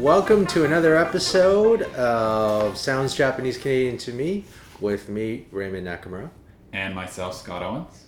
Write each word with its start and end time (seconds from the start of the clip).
Welcome 0.00 0.46
to 0.48 0.64
another 0.64 0.96
episode 0.96 1.82
of 1.94 2.78
Sounds 2.78 3.14
Japanese 3.14 3.58
Canadian 3.58 3.98
to 3.98 4.12
Me 4.12 4.44
with 4.80 5.08
me, 5.08 5.46
Raymond 5.50 5.86
Nakamura. 5.86 6.30
And 6.72 6.94
myself, 6.94 7.34
Scott 7.34 7.62
Owens. 7.62 8.04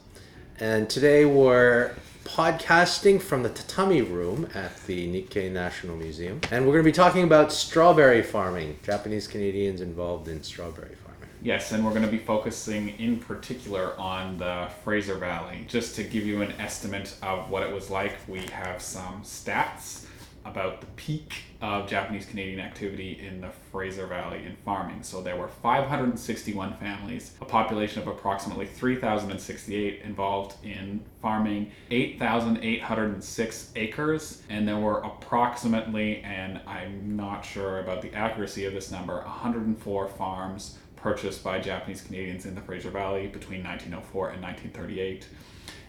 And 0.61 0.88
today 0.88 1.25
we're 1.25 1.95
podcasting 2.25 3.21
from 3.21 3.43
the 3.43 3.49
Tatami 3.49 4.03
Room 4.03 4.49
at 4.54 4.77
the 4.87 5.09
Nikkei 5.09 5.51
National 5.51 5.97
Museum. 5.97 6.40
And 6.51 6.67
we're 6.67 6.72
going 6.72 6.85
to 6.85 6.88
be 6.88 6.92
talking 6.92 7.24
about 7.24 7.53
strawberry 7.53 8.22
farming, 8.22 8.79
Japanese 8.83 9.26
Canadians 9.26 9.81
involved 9.81 10.29
in 10.29 10.42
strawberry 10.42 10.95
farming. 10.95 11.08
Yes, 11.41 11.71
and 11.71 11.85
we're 11.85 11.93
going 11.93 12.05
to 12.05 12.11
be 12.11 12.19
focusing 12.19 12.89
in 12.99 13.21
particular 13.21 13.97
on 13.97 14.38
the 14.38 14.69
Fraser 14.83 15.15
Valley. 15.15 15.65
Just 15.69 15.95
to 15.95 16.02
give 16.02 16.27
you 16.27 16.43
an 16.43 16.51
estimate 16.59 17.15
of 17.23 17.48
what 17.48 17.62
it 17.62 17.73
was 17.73 17.91
like, 17.91 18.16
we 18.27 18.41
have 18.47 18.83
some 18.83 19.23
stats 19.23 20.06
about 20.45 20.80
the 20.80 20.87
peak 20.96 21.43
of 21.60 21.88
Japanese 21.88 22.27
Canadian 22.27 22.59
activity 22.59 23.20
in 23.24 23.41
the 23.41 23.51
Fraser 23.70 24.06
Valley 24.06 24.45
in 24.45 24.56
farming. 24.65 25.05
So 25.05 25.23
there 25.23 25.37
were 25.37 25.46
561 25.46 26.77
families, 26.79 27.32
a 27.41 27.45
population 27.45 28.02
of 28.02 28.09
approximately 28.09 28.66
3,068 28.66 30.02
involved 30.02 30.57
in 30.65 31.05
farming, 31.23 31.70
8,806 31.91 33.73
acres, 33.77 34.43
and 34.48 34.66
there 34.66 34.79
were 34.79 35.01
approximately, 35.02 36.20
and 36.23 36.60
I'm 36.66 37.16
not 37.16 37.45
sure 37.45 37.79
about 37.79 38.02
the 38.02 38.12
accuracy 38.12 38.65
of 38.65 38.73
this 38.73 38.91
number, 38.91 39.16
104 39.18 40.09
farms 40.09 40.79
purchased 41.01 41.43
by 41.43 41.59
Japanese 41.59 42.02
Canadians 42.02 42.47
in 42.47 42.55
the 42.55 42.61
Fraser 42.61 42.91
Valley 42.91 43.27
between 43.27 43.62
1904 43.62 44.30
and 44.30 44.43
1938 44.43 45.27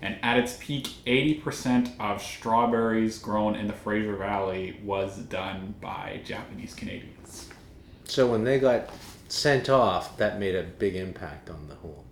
and 0.01 0.17
at 0.23 0.37
its 0.37 0.57
peak, 0.59 0.87
80% 1.05 1.99
of 1.99 2.21
strawberries 2.21 3.19
grown 3.19 3.55
in 3.55 3.67
the 3.67 3.73
Fraser 3.73 4.15
Valley 4.15 4.79
was 4.83 5.17
done 5.17 5.75
by 5.81 6.21
Japanese 6.23 6.73
Canadians. 6.73 7.49
So 8.05 8.25
when 8.27 8.43
they 8.43 8.59
got 8.59 8.89
sent 9.27 9.69
off, 9.69 10.17
that 10.17 10.39
made 10.39 10.55
a 10.55 10.63
big 10.63 10.95
impact 10.95 11.49
on 11.49 11.67
the 11.67 11.75
whole. 11.75 12.05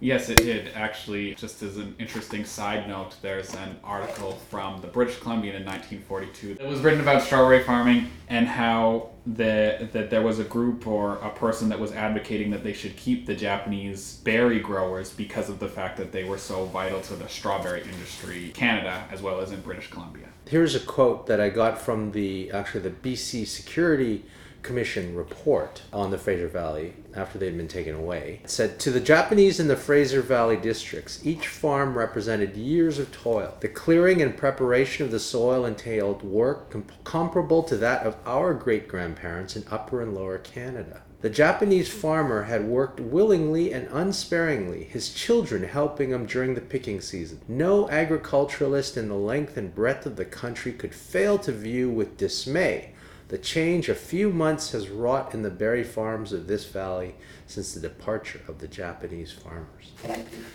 Yes, 0.00 0.30
it 0.30 0.38
did. 0.38 0.72
Actually, 0.74 1.34
just 1.34 1.62
as 1.62 1.76
an 1.76 1.94
interesting 1.98 2.44
side 2.44 2.88
note, 2.88 3.16
there's 3.20 3.54
an 3.54 3.78
article 3.84 4.32
from 4.48 4.80
the 4.80 4.86
British 4.86 5.18
Columbian 5.18 5.56
in 5.56 5.64
1942 5.64 6.54
that 6.54 6.66
was 6.66 6.80
written 6.80 7.00
about 7.00 7.22
strawberry 7.22 7.62
farming 7.62 8.10
and 8.28 8.46
how 8.46 9.10
the, 9.26 9.88
that 9.92 10.08
there 10.08 10.22
was 10.22 10.38
a 10.38 10.44
group 10.44 10.86
or 10.86 11.16
a 11.16 11.28
person 11.30 11.68
that 11.68 11.78
was 11.78 11.92
advocating 11.92 12.50
that 12.50 12.64
they 12.64 12.72
should 12.72 12.96
keep 12.96 13.26
the 13.26 13.34
Japanese 13.34 14.20
berry 14.24 14.58
growers 14.58 15.10
because 15.12 15.50
of 15.50 15.58
the 15.58 15.68
fact 15.68 15.98
that 15.98 16.12
they 16.12 16.24
were 16.24 16.38
so 16.38 16.64
vital 16.66 17.00
to 17.02 17.14
the 17.14 17.28
strawberry 17.28 17.82
industry, 17.82 18.50
Canada 18.54 19.04
as 19.10 19.20
well 19.20 19.40
as 19.40 19.52
in 19.52 19.60
British 19.60 19.90
Columbia. 19.90 20.26
Here's 20.48 20.74
a 20.74 20.80
quote 20.80 21.26
that 21.26 21.40
I 21.40 21.50
got 21.50 21.78
from 21.78 22.12
the 22.12 22.50
actually 22.52 22.80
the 22.80 22.90
BC 22.90 23.46
Security 23.46 24.24
Commission 24.62 25.14
report 25.14 25.82
on 25.92 26.10
the 26.10 26.18
Fraser 26.18 26.48
Valley 26.48 26.94
after 27.14 27.38
they'd 27.38 27.56
been 27.56 27.68
taken 27.68 27.94
away. 27.94 28.40
Said 28.44 28.78
To 28.80 28.90
the 28.90 29.00
Japanese 29.00 29.58
in 29.58 29.68
the 29.68 29.76
Fraser 29.76 30.22
Valley 30.22 30.56
districts, 30.56 31.24
each 31.24 31.48
farm 31.48 31.96
represented 31.96 32.56
years 32.56 32.98
of 32.98 33.12
toil. 33.12 33.56
The 33.60 33.68
clearing 33.68 34.22
and 34.22 34.36
preparation 34.36 35.04
of 35.04 35.10
the 35.10 35.20
soil 35.20 35.64
entailed 35.64 36.22
work 36.22 36.70
com- 36.70 36.86
comparable 37.04 37.62
to 37.64 37.76
that 37.78 38.06
of 38.06 38.16
our 38.26 38.54
great 38.54 38.88
grandparents 38.88 39.56
in 39.56 39.64
Upper 39.70 40.00
and 40.02 40.14
Lower 40.14 40.38
Canada. 40.38 41.02
The 41.22 41.28
Japanese 41.28 41.92
farmer 41.92 42.44
had 42.44 42.64
worked 42.64 42.98
willingly 42.98 43.74
and 43.74 43.88
unsparingly, 43.92 44.84
his 44.84 45.12
children 45.12 45.64
helping 45.64 46.10
him 46.10 46.24
during 46.24 46.54
the 46.54 46.62
picking 46.62 47.02
season. 47.02 47.42
No 47.46 47.90
agriculturalist 47.90 48.96
in 48.96 49.08
the 49.08 49.14
length 49.14 49.58
and 49.58 49.74
breadth 49.74 50.06
of 50.06 50.16
the 50.16 50.24
country 50.24 50.72
could 50.72 50.94
fail 50.94 51.38
to 51.40 51.52
view 51.52 51.90
with 51.90 52.16
dismay 52.16 52.94
the 53.30 53.38
change 53.38 53.88
a 53.88 53.94
few 53.94 54.30
months 54.30 54.72
has 54.72 54.88
wrought 54.88 55.34
in 55.34 55.42
the 55.42 55.50
berry 55.50 55.84
farms 55.84 56.32
of 56.32 56.48
this 56.48 56.66
valley 56.66 57.14
since 57.46 57.74
the 57.74 57.80
departure 57.80 58.40
of 58.48 58.58
the 58.58 58.66
Japanese 58.66 59.30
farmers. 59.30 59.92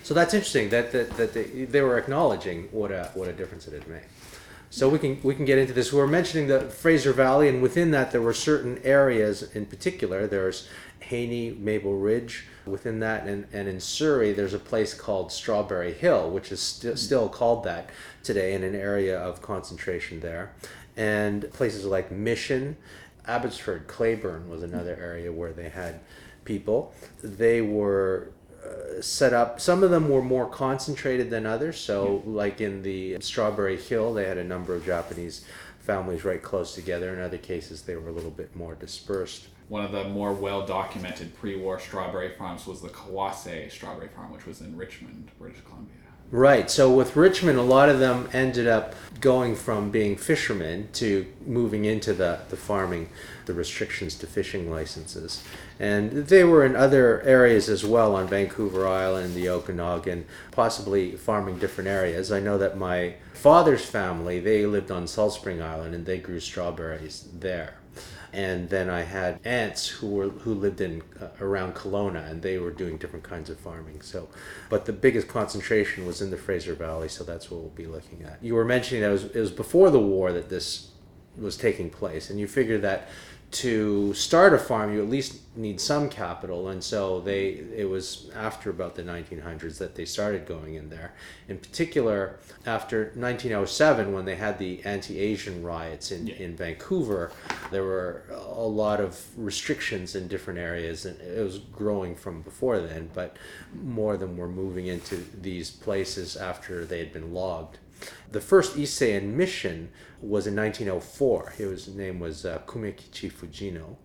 So 0.03 0.13
that's 0.13 0.33
interesting 0.33 0.69
that, 0.69 0.91
that, 0.91 1.09
that 1.11 1.33
they, 1.33 1.66
they 1.66 1.81
were 1.81 1.97
acknowledging 1.97 2.67
what 2.72 2.91
a, 2.91 3.11
what 3.13 3.29
a 3.29 3.33
difference 3.33 3.66
it 3.67 3.73
had 3.73 3.88
made. 3.88 4.03
So 4.72 4.89
we 4.89 5.00
can 5.00 5.22
we 5.23 5.33
can 5.33 5.45
get 5.45 5.57
into 5.57 5.72
this. 5.72 5.94
We 5.94 6.00
were 6.00 6.07
mentioning 6.07 6.47
the 6.47 6.59
Fraser 6.59 7.13
Valley, 7.13 7.47
and 7.47 7.61
within 7.61 7.91
that 7.91 8.11
there 8.11 8.22
were 8.22 8.33
certain 8.33 8.77
areas 8.83 9.44
in 9.55 9.67
particular. 9.67 10.27
There's 10.27 10.67
Haney, 11.00 11.51
Maple 11.51 11.95
Ridge. 11.95 12.45
Within 12.65 12.99
that, 13.01 13.27
and, 13.27 13.45
and 13.53 13.67
in 13.67 13.79
Surrey, 13.79 14.33
there's 14.33 14.53
a 14.53 14.59
place 14.59 14.93
called 14.93 15.31
Strawberry 15.31 15.93
Hill, 15.93 16.31
which 16.31 16.51
is 16.51 16.59
st- 16.59 16.97
still 16.97 17.29
called 17.29 17.63
that 17.65 17.89
today, 18.23 18.53
in 18.53 18.63
an 18.63 18.75
area 18.75 19.19
of 19.19 19.41
concentration 19.41 20.19
there 20.19 20.51
and 20.97 21.51
places 21.53 21.85
like 21.85 22.11
Mission, 22.11 22.77
Abbotsford, 23.27 23.87
Clayburn 23.87 24.47
was 24.47 24.63
another 24.63 24.97
area 24.99 25.31
where 25.31 25.51
they 25.51 25.69
had 25.69 25.99
people. 26.45 26.93
They 27.23 27.61
were 27.61 28.31
uh, 28.63 29.01
set 29.01 29.33
up. 29.33 29.59
Some 29.59 29.83
of 29.83 29.91
them 29.91 30.09
were 30.09 30.21
more 30.21 30.47
concentrated 30.47 31.29
than 31.29 31.45
others. 31.45 31.79
So, 31.79 32.23
like 32.25 32.61
in 32.61 32.83
the 32.83 33.17
Strawberry 33.19 33.77
Hill, 33.77 34.13
they 34.13 34.25
had 34.25 34.37
a 34.37 34.43
number 34.43 34.75
of 34.75 34.85
Japanese 34.85 35.45
families 35.79 36.23
right 36.23 36.41
close 36.41 36.73
together. 36.75 37.13
In 37.13 37.19
other 37.19 37.37
cases, 37.37 37.81
they 37.81 37.95
were 37.95 38.09
a 38.09 38.13
little 38.13 38.31
bit 38.31 38.55
more 38.55 38.75
dispersed. 38.75 39.47
One 39.67 39.83
of 39.83 39.91
the 39.91 40.03
more 40.05 40.31
well 40.31 40.65
documented 40.65 41.35
pre 41.35 41.55
war 41.55 41.79
strawberry 41.79 42.29
farms 42.35 42.67
was 42.67 42.81
the 42.81 42.89
Kawase 42.89 43.71
Strawberry 43.71 44.09
Farm, 44.09 44.31
which 44.31 44.45
was 44.45 44.61
in 44.61 44.77
Richmond, 44.77 45.31
British 45.39 45.61
Columbia. 45.61 45.95
Right. 46.31 46.69
So 46.69 46.91
with 46.93 47.15
Richmond, 47.15 47.57
a 47.57 47.63
lot 47.63 47.89
of 47.89 47.99
them 47.99 48.29
ended 48.33 48.67
up 48.67 48.95
going 49.21 49.55
from 49.55 49.91
being 49.91 50.15
fishermen 50.15 50.89
to 50.93 51.25
moving 51.45 51.85
into 51.85 52.13
the, 52.13 52.39
the 52.49 52.57
farming, 52.57 53.09
the 53.45 53.53
restrictions 53.53 54.15
to 54.15 54.27
fishing 54.27 54.69
licenses. 54.69 55.43
And 55.79 56.11
they 56.27 56.43
were 56.43 56.65
in 56.65 56.75
other 56.75 57.21
areas 57.21 57.69
as 57.69 57.85
well 57.85 58.15
on 58.15 58.27
Vancouver 58.27 58.87
Island, 58.87 59.35
the 59.35 59.49
Okanagan, 59.49 60.25
possibly 60.51 61.15
farming 61.15 61.59
different 61.59 61.89
areas. 61.89 62.31
I 62.31 62.39
know 62.39 62.57
that 62.57 62.77
my 62.77 63.15
father's 63.33 63.85
family, 63.85 64.39
they 64.39 64.65
lived 64.65 64.91
on 64.91 65.07
Salt 65.07 65.33
Spring 65.33 65.61
Island 65.61 65.95
and 65.95 66.05
they 66.05 66.17
grew 66.17 66.39
strawberries 66.39 67.27
there 67.33 67.75
and 68.35 68.69
then 68.69 68.89
I 68.89 69.03
had 69.03 69.39
aunts 69.45 69.87
who 69.87 70.07
were 70.07 70.29
who 70.29 70.53
lived 70.53 70.81
in 70.81 71.01
uh, 71.21 71.27
around 71.39 71.73
Kelowna, 71.73 72.29
and 72.29 72.41
they 72.41 72.57
were 72.57 72.69
doing 72.69 72.97
different 72.97 73.23
kinds 73.23 73.49
of 73.49 73.57
farming. 73.57 74.01
So, 74.01 74.27
but 74.69 74.85
the 74.85 74.91
biggest 74.91 75.29
concentration 75.29 76.05
was 76.05 76.21
in 76.21 76.31
the 76.31 76.37
Fraser 76.37 76.75
Valley, 76.75 77.07
so 77.07 77.23
that's 77.23 77.49
what 77.49 77.61
we'll 77.61 77.69
be 77.69 77.85
looking 77.85 78.23
at. 78.23 78.43
You 78.43 78.55
were 78.55 78.65
mentioning 78.65 79.04
that 79.05 79.09
it 79.09 79.23
was, 79.23 79.35
it 79.35 79.39
was 79.39 79.51
before 79.51 79.89
the 79.89 79.99
war 79.99 80.31
that 80.33 80.49
this 80.49 80.89
was 81.38 81.57
taking 81.57 81.89
place, 81.89 82.29
and 82.29 82.39
you 82.39 82.47
figure 82.47 82.77
that 82.79 83.09
to 83.51 84.13
start 84.13 84.53
a 84.53 84.57
farm, 84.57 84.93
you 84.93 85.01
at 85.01 85.09
least 85.09 85.39
need 85.55 85.79
some 85.79 86.09
capital, 86.09 86.69
and 86.69 86.83
so 86.83 87.21
they 87.21 87.63
it 87.75 87.88
was 87.88 88.29
after 88.35 88.69
about 88.69 88.95
the 88.95 89.03
1900s 89.03 89.77
that 89.77 89.95
they 89.95 90.03
started 90.03 90.45
going 90.45 90.75
in 90.75 90.89
there. 90.89 91.13
In 91.47 91.57
particular, 91.57 92.39
after 92.65 93.11
1907, 93.15 94.11
when 94.11 94.25
they 94.25 94.35
had 94.35 94.59
the 94.59 94.83
anti-Asian 94.83 95.63
riots 95.63 96.11
in, 96.11 96.27
yeah. 96.27 96.35
in 96.35 96.57
Vancouver, 96.57 97.31
there 97.71 97.83
were 97.83 98.23
a 98.31 98.67
lot 98.67 98.99
of 98.99 99.25
restrictions 99.38 100.15
in 100.15 100.27
different 100.27 100.59
areas, 100.59 101.05
and 101.05 101.19
it 101.21 101.41
was 101.41 101.59
growing 101.59 102.15
from 102.15 102.41
before 102.41 102.79
then. 102.81 103.09
But 103.13 103.38
more 103.73 104.15
of 104.15 104.19
them 104.19 104.35
were 104.35 104.49
moving 104.49 104.88
into 104.88 105.23
these 105.39 105.71
places 105.71 106.35
after 106.35 106.83
they 106.83 106.99
had 106.99 107.13
been 107.13 107.33
logged. 107.33 107.77
The 108.31 108.41
first 108.41 108.75
Issei 108.75 109.22
mission 109.22 109.89
was 110.22 110.47
in 110.47 110.56
1904. 110.56 111.53
His 111.57 111.88
name 111.88 112.19
was 112.19 112.45
uh, 112.45 112.59
Kumekichi 112.66 113.31
Fujino. 113.31 113.97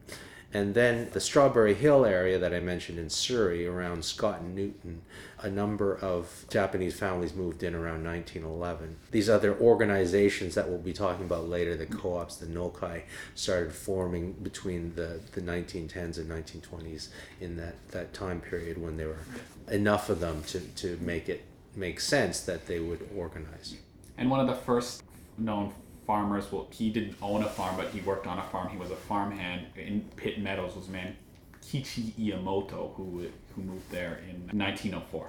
And 0.52 0.74
then 0.74 1.08
the 1.12 1.20
Strawberry 1.20 1.74
Hill 1.74 2.04
area 2.04 2.36
that 2.38 2.52
I 2.52 2.58
mentioned 2.58 2.98
in 2.98 3.08
Surrey, 3.08 3.66
around 3.66 4.04
Scott 4.04 4.40
and 4.40 4.56
Newton, 4.56 5.02
a 5.38 5.48
number 5.48 5.96
of 5.98 6.44
Japanese 6.50 6.98
families 6.98 7.34
moved 7.34 7.62
in 7.62 7.72
around 7.72 8.02
1911. 8.04 8.96
These 9.12 9.28
other 9.28 9.56
organizations 9.60 10.56
that 10.56 10.68
we'll 10.68 10.78
be 10.78 10.92
talking 10.92 11.24
about 11.24 11.48
later, 11.48 11.76
the 11.76 11.86
co 11.86 12.16
ops, 12.16 12.36
the 12.36 12.46
Nokai, 12.46 13.02
started 13.36 13.72
forming 13.72 14.32
between 14.32 14.92
the, 14.96 15.20
the 15.32 15.40
1910s 15.40 16.18
and 16.18 16.28
1920s 16.28 17.08
in 17.40 17.56
that, 17.56 17.76
that 17.92 18.12
time 18.12 18.40
period 18.40 18.76
when 18.76 18.96
there 18.96 19.08
were 19.08 19.24
enough 19.70 20.10
of 20.10 20.18
them 20.18 20.42
to, 20.48 20.58
to 20.58 20.98
make 21.00 21.28
it 21.28 21.44
make 21.76 22.00
sense 22.00 22.40
that 22.40 22.66
they 22.66 22.80
would 22.80 23.08
organize. 23.16 23.76
And 24.18 24.30
one 24.30 24.40
of 24.40 24.46
the 24.46 24.54
first 24.54 25.02
known 25.38 25.72
farmers. 26.06 26.50
Well, 26.50 26.66
he 26.72 26.90
didn't 26.90 27.16
own 27.22 27.42
a 27.44 27.48
farm, 27.48 27.76
but 27.76 27.90
he 27.90 28.00
worked 28.00 28.26
on 28.26 28.38
a 28.38 28.42
farm. 28.42 28.68
He 28.68 28.76
was 28.76 28.90
a 28.90 28.96
farmhand 28.96 29.66
in 29.76 30.02
Pitt 30.16 30.40
Meadows. 30.40 30.74
Was 30.74 30.88
a 30.88 30.90
man 30.90 31.16
Kichi 31.64 32.12
Iamoto 32.18 32.94
who 32.94 33.26
who 33.54 33.62
moved 33.62 33.90
there 33.90 34.20
in 34.28 34.58
1904. 34.58 35.28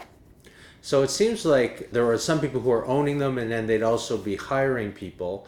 So 0.81 1.03
it 1.03 1.11
seems 1.11 1.45
like 1.45 1.91
there 1.91 2.05
were 2.05 2.17
some 2.17 2.39
people 2.41 2.59
who 2.61 2.71
are 2.71 2.85
owning 2.87 3.19
them, 3.19 3.37
and 3.37 3.51
then 3.51 3.67
they'd 3.67 3.83
also 3.83 4.17
be 4.17 4.35
hiring 4.35 4.91
people 4.91 5.45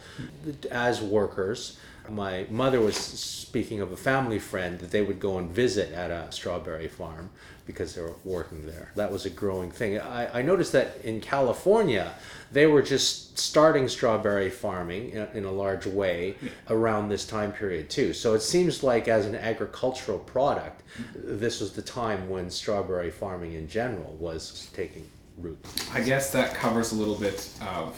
as 0.70 1.02
workers 1.02 1.78
My 2.08 2.46
mother 2.50 2.80
was 2.80 2.96
speaking 2.96 3.80
of 3.80 3.90
a 3.90 3.96
family 3.96 4.38
friend 4.38 4.78
that 4.80 4.90
they 4.90 5.02
would 5.02 5.18
go 5.18 5.38
and 5.38 5.50
visit 5.50 5.92
at 5.92 6.10
a 6.10 6.30
strawberry 6.30 6.88
farm 6.88 7.30
because 7.66 7.94
they 7.94 8.02
were 8.02 8.14
working 8.24 8.66
there. 8.66 8.90
That 8.94 9.10
was 9.10 9.24
a 9.24 9.30
growing 9.30 9.70
thing. 9.70 9.98
I, 9.98 10.40
I 10.40 10.42
noticed 10.42 10.72
that 10.72 10.98
in 11.02 11.20
California, 11.20 12.12
they 12.52 12.66
were 12.66 12.82
just 12.82 13.38
starting 13.38 13.88
strawberry 13.88 14.50
farming 14.50 15.10
in, 15.10 15.28
in 15.34 15.44
a 15.44 15.50
large 15.50 15.86
way 15.86 16.36
around 16.68 17.08
this 17.08 17.26
time 17.26 17.52
period 17.52 17.88
too. 17.88 18.12
So 18.12 18.34
it 18.34 18.40
seems 18.40 18.82
like 18.82 19.08
as 19.08 19.26
an 19.26 19.34
agricultural 19.34 20.18
product, 20.18 20.82
this 21.14 21.60
was 21.60 21.72
the 21.72 21.82
time 21.82 22.28
when 22.28 22.50
strawberry 22.50 23.10
farming 23.10 23.54
in 23.54 23.66
general 23.68 24.14
was 24.18 24.68
taking 24.74 25.06
root. 25.38 25.58
I 25.92 26.00
guess 26.00 26.30
that 26.32 26.54
covers 26.54 26.92
a 26.92 26.96
little 26.96 27.16
bit 27.16 27.48
of 27.62 27.96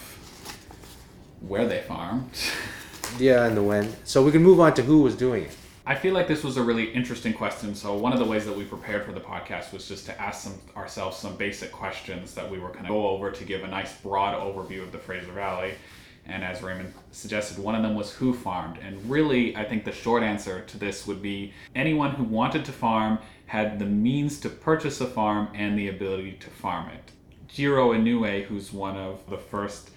where 1.41 1.67
they 1.67 1.81
farmed. 1.81 2.29
Yeah, 3.19 3.45
and 3.45 3.55
the 3.55 3.63
when. 3.63 3.95
So 4.03 4.21
we 4.21 4.33
can 4.33 4.43
move 4.43 4.59
on 4.59 4.73
to 4.73 4.83
who 4.83 5.01
was 5.01 5.15
doing 5.15 5.45
it. 5.45 5.55
I 5.89 5.95
feel 5.95 6.13
like 6.13 6.27
this 6.27 6.43
was 6.43 6.57
a 6.57 6.61
really 6.61 6.91
interesting 6.91 7.31
question. 7.31 7.73
So 7.73 7.95
one 7.95 8.11
of 8.11 8.19
the 8.19 8.25
ways 8.25 8.45
that 8.45 8.53
we 8.53 8.65
prepared 8.65 9.05
for 9.05 9.13
the 9.13 9.21
podcast 9.21 9.71
was 9.71 9.87
just 9.87 10.05
to 10.07 10.21
ask 10.21 10.43
some, 10.43 10.59
ourselves 10.75 11.15
some 11.15 11.37
basic 11.37 11.71
questions 11.71 12.33
that 12.33 12.51
we 12.51 12.59
were 12.59 12.71
going 12.71 12.83
to 12.83 12.89
go 12.89 13.07
over 13.07 13.31
to 13.31 13.45
give 13.45 13.63
a 13.63 13.67
nice 13.69 13.95
broad 14.01 14.35
overview 14.35 14.83
of 14.83 14.91
the 14.91 14.97
Fraser 14.97 15.31
Valley. 15.31 15.75
And 16.25 16.43
as 16.43 16.61
Raymond 16.61 16.93
suggested, 17.11 17.57
one 17.57 17.73
of 17.73 17.83
them 17.83 17.95
was 17.95 18.11
who 18.11 18.33
farmed. 18.33 18.79
And 18.79 19.09
really, 19.09 19.55
I 19.55 19.63
think 19.63 19.85
the 19.85 19.93
short 19.93 20.23
answer 20.23 20.59
to 20.59 20.77
this 20.77 21.07
would 21.07 21.21
be 21.21 21.53
anyone 21.73 22.11
who 22.11 22.25
wanted 22.25 22.65
to 22.65 22.73
farm 22.73 23.19
had 23.45 23.79
the 23.79 23.85
means 23.85 24.41
to 24.41 24.49
purchase 24.49 24.99
a 24.99 25.07
farm 25.07 25.47
and 25.53 25.79
the 25.79 25.87
ability 25.87 26.33
to 26.41 26.49
farm 26.49 26.89
it. 26.89 27.11
Jiro 27.47 27.93
Inoue, 27.93 28.43
who's 28.43 28.73
one 28.73 28.97
of 28.97 29.21
the 29.29 29.37
first 29.37 29.91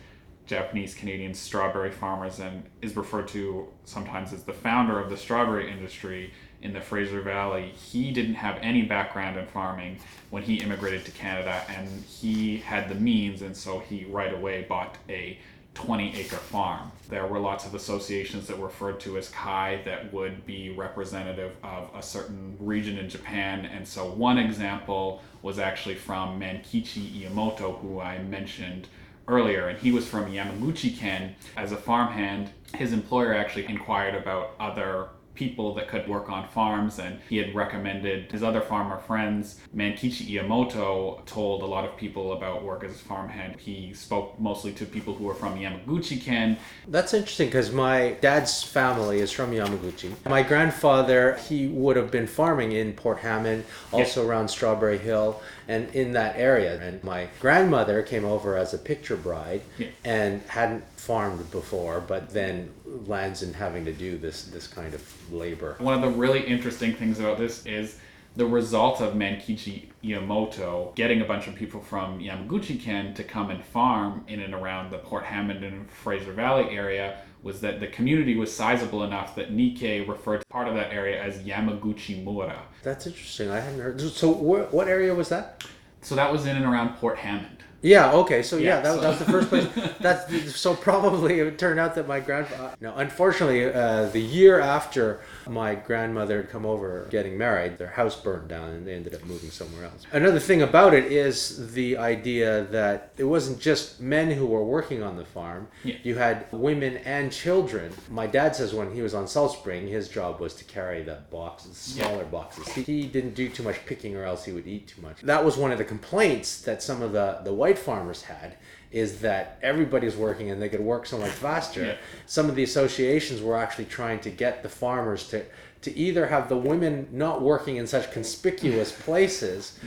Japanese 0.51 0.95
Canadian 0.95 1.33
strawberry 1.33 1.93
farmers 1.93 2.41
and 2.41 2.65
is 2.83 2.97
referred 2.97 3.29
to 3.29 3.69
sometimes 3.85 4.33
as 4.33 4.43
the 4.43 4.53
founder 4.53 4.99
of 4.99 5.09
the 5.09 5.17
strawberry 5.17 5.71
industry 5.71 6.33
in 6.61 6.73
the 6.73 6.81
Fraser 6.81 7.21
Valley. 7.21 7.69
He 7.69 8.11
didn't 8.11 8.35
have 8.35 8.59
any 8.61 8.83
background 8.83 9.39
in 9.39 9.47
farming 9.47 10.01
when 10.31 10.43
he 10.43 10.57
immigrated 10.57 11.05
to 11.05 11.13
Canada 11.13 11.63
and 11.69 11.89
he 12.03 12.57
had 12.57 12.89
the 12.89 12.97
means 12.97 13.43
and 13.43 13.57
so 13.57 13.79
he 13.79 14.05
right 14.07 14.35
away 14.35 14.67
bought 14.69 14.99
a 15.09 15.39
20 15.75 16.17
acre 16.17 16.35
farm. 16.35 16.91
There 17.09 17.29
were 17.29 17.39
lots 17.39 17.65
of 17.65 17.77
associations 17.77 18.49
that 18.49 18.59
were 18.59 18.67
referred 18.67 18.99
to 19.01 19.19
as 19.19 19.29
Kai 19.29 19.83
that 19.85 20.13
would 20.13 20.45
be 20.47 20.71
representative 20.71 21.53
of 21.63 21.91
a 21.95 22.03
certain 22.03 22.57
region 22.59 22.99
in 22.99 23.09
Japan. 23.09 23.67
And 23.67 23.87
so, 23.87 24.13
one 24.13 24.37
example 24.37 25.23
was 25.43 25.61
actually 25.61 25.95
from 25.95 26.41
Mankichi 26.41 27.23
Iamoto, 27.23 27.81
who 27.81 28.01
I 28.01 28.19
mentioned 28.19 28.89
earlier, 29.29 29.69
and 29.69 29.79
he 29.79 29.93
was 29.93 30.09
from 30.09 30.31
Yamaguchi 30.31 30.97
Ken. 30.97 31.35
As 31.57 31.73
a 31.73 31.77
farmhand, 31.77 32.51
his 32.75 32.93
employer 32.93 33.35
actually 33.35 33.67
inquired 33.67 34.15
about 34.15 34.55
other 34.59 35.09
people 35.41 35.75
that 35.75 35.89
could 35.89 36.07
work 36.07 36.29
on 36.29 36.47
farms 36.49 36.99
and 36.99 37.19
he 37.31 37.39
had 37.39 37.55
recommended 37.55 38.31
his 38.31 38.43
other 38.43 38.61
farmer 38.61 38.99
friends. 38.99 39.59
Mankichi 39.75 40.27
Iamoto 40.35 41.25
told 41.25 41.63
a 41.63 41.67
lot 41.67 41.83
of 41.87 41.97
people 41.97 42.35
about 42.35 42.63
work 42.63 42.85
as 42.85 42.91
a 42.91 43.05
farmhand. 43.13 43.59
He 43.59 43.95
spoke 43.95 44.39
mostly 44.39 44.73
to 44.75 44.85
people 44.85 45.15
who 45.15 45.25
were 45.25 45.33
from 45.35 45.59
Yamaguchi 45.59 46.21
Ken. 46.23 46.59
That's 46.89 47.15
interesting 47.15 47.49
because 47.49 47.73
my 47.73 48.19
dad's 48.21 48.63
family 48.63 49.21
is 49.21 49.33
from 49.33 49.53
Yamaguchi. 49.53 50.13
My 50.29 50.43
grandfather, 50.43 51.37
he 51.49 51.69
would 51.69 51.97
have 51.97 52.11
been 52.11 52.27
farming 52.27 52.73
in 52.73 52.93
Port 52.93 53.21
Hammond, 53.21 53.65
also 53.93 54.27
around 54.29 54.49
Strawberry 54.49 54.99
Hill, 54.99 55.41
and 55.69 55.89
in 55.95 56.13
that 56.13 56.37
area. 56.37 56.79
And 56.83 57.03
my 57.03 57.29
grandmother 57.41 58.03
came 58.03 58.27
over 58.27 58.59
as 58.59 58.75
a 58.75 58.79
picture 58.79 59.17
bride 59.17 59.63
Yeah. 59.79 59.87
and 60.05 60.43
hadn't 60.49 60.85
farmed 60.97 61.51
before, 61.51 62.01
but 62.01 62.35
then 62.35 62.69
lands 63.07 63.43
in 63.43 63.53
having 63.55 63.85
to 63.85 63.93
do 63.93 64.19
this 64.19 64.45
this 64.45 64.67
kind 64.67 64.95
of 64.95 65.33
labor. 65.33 65.77
One 65.79 65.95
of 65.95 66.01
the 66.03 66.17
really 66.19 66.45
interesting 66.45 66.95
things 66.95 67.19
about 67.21 67.39
this 67.39 67.65
is 67.67 67.99
the 68.37 68.47
result 68.47 69.01
of 69.01 69.15
Mankichi 69.15 69.87
Iamoto 70.05 70.95
getting 70.95 71.21
a 71.21 71.25
bunch 71.25 71.49
of 71.49 71.55
people 71.57 71.81
from 71.81 72.21
Yamaguchi 72.21 72.81
Ken 72.81 73.13
to 73.15 73.25
come 73.25 73.51
and 73.51 73.65
farm 73.65 74.25
in 74.29 74.41
and 74.41 74.55
around 74.55 74.91
the 74.93 74.99
Port 74.99 75.25
Hammond 75.25 75.65
and 75.65 75.91
Fraser 75.91 76.33
Valley 76.33 76.71
area 76.71 77.19
was 77.43 77.61
that 77.63 77.81
the 77.81 77.87
community 77.89 78.37
was 78.37 78.55
sizable 78.55 79.03
enough 79.03 79.35
that 79.35 79.51
Nikkei 79.51 80.07
referred 80.07 80.41
to 80.43 80.47
part 80.47 80.69
of 80.69 80.75
that 80.75 80.93
area 80.93 81.21
as 81.21 81.39
Yamaguchi 81.39 82.23
Mura. 82.23 82.63
That's 82.83 83.07
interesting. 83.07 83.51
I 83.51 83.61
hadn't 83.61 83.81
heard. 83.81 84.01
So 84.01 84.33
wh- 84.33 84.73
what 84.73 84.89
area 84.89 85.15
was 85.15 85.29
that? 85.31 85.65
So 86.03 86.15
that 86.15 86.31
was 86.31 86.47
in 86.47 86.57
and 86.57 86.65
around 86.67 86.97
Port 86.97 87.19
Hammond. 87.19 87.65
Yeah. 87.83 88.13
Okay. 88.13 88.43
So 88.43 88.57
yeah, 88.57 88.77
Yeah, 88.77 88.81
that, 88.81 88.95
so- 88.95 89.01
that 89.01 89.09
was 89.09 89.19
the 89.19 89.25
first 89.25 89.49
place. 89.49 89.69
That's 90.01 90.57
so 90.57 90.75
probably 90.75 91.41
it 91.41 91.59
turned 91.59 91.79
out 91.81 91.95
that 91.95 92.09
my 92.09 92.21
grandfather. 92.21 92.75
No, 92.81 92.95
unfortunately, 92.97 93.67
uh, 93.67 94.07
the 94.07 94.21
year 94.21 94.61
after 94.61 95.21
my 95.47 95.75
grandmother 95.75 96.39
had 96.43 96.51
come 96.51 96.65
over 96.67 97.07
getting 97.11 97.37
married, 97.37 97.79
their 97.79 97.89
house 97.89 98.17
burned 98.21 98.49
down 98.49 98.71
and 98.71 98.87
they 98.87 98.95
ended 98.95 99.15
up 99.15 99.25
moving 99.25 99.51
somewhere 99.51 99.85
else. 99.85 100.07
Another 100.13 100.39
thing 100.39 100.63
about 100.63 100.95
it 100.95 101.11
is 101.13 101.73
the 101.75 101.97
idea 101.97 102.65
that 102.71 103.13
it 103.17 103.25
wasn't 103.25 103.61
just 103.61 104.01
men 104.01 104.31
who 104.31 104.47
were 104.47 104.65
working 104.65 105.03
on 105.03 105.17
the 105.17 105.25
farm. 105.25 105.69
Yeah. 105.85 105.97
You 106.03 106.17
had 106.17 106.47
women 106.53 106.99
and 106.99 107.31
children. 107.33 107.93
My 108.09 108.27
dad 108.27 108.57
says 108.57 108.75
when 108.75 108.93
he 108.95 109.03
was 109.03 109.15
on 109.15 109.27
Salt 109.29 109.53
Spring, 109.53 109.87
his 109.87 110.09
job 110.09 110.41
was 110.41 110.55
to 110.55 110.65
carry 110.65 111.03
the 111.03 111.19
boxes, 111.31 111.77
smaller 111.77 112.25
boxes. 112.25 112.69
He, 112.69 112.83
he 112.83 113.07
didn't 113.07 113.35
do 113.35 113.49
too 113.49 113.63
much 113.63 113.85
picking 113.87 114.17
or 114.17 114.25
else 114.25 114.45
he 114.45 114.53
would 114.53 114.67
eat 114.67 114.89
too 114.89 115.03
much. 115.03 115.21
That 115.23 115.45
was 115.45 115.57
one 115.57 115.73
of 115.73 115.79
the 115.79 115.85
complaints 115.85 116.61
that 116.63 116.83
some 116.83 117.03
of 117.03 117.13
the, 117.13 117.41
the 117.45 117.53
white 117.53 117.70
farmers 117.79 118.23
had 118.23 118.57
is 118.91 119.21
that 119.21 119.59
everybody's 119.63 120.17
working 120.17 120.51
and 120.51 120.61
they 120.61 120.69
could 120.69 120.81
work 120.81 121.07
so 121.07 121.17
much 121.17 121.31
faster. 121.31 121.85
Yeah. 121.85 121.95
Some 122.27 122.49
of 122.49 122.57
the 122.57 122.65
associations 122.65 123.41
were 123.41 123.57
actually 123.57 123.85
trying 123.85 124.19
to 124.21 124.31
get 124.31 124.63
the 124.63 124.69
farmers 124.69 125.29
to 125.29 125.45
to 125.83 125.97
either 125.97 126.27
have 126.27 126.51
the 126.51 126.57
women 126.57 127.09
not 127.11 127.41
working 127.41 127.77
in 127.77 127.87
such 127.87 128.13
conspicuous 128.13 128.93
places. 129.07 129.79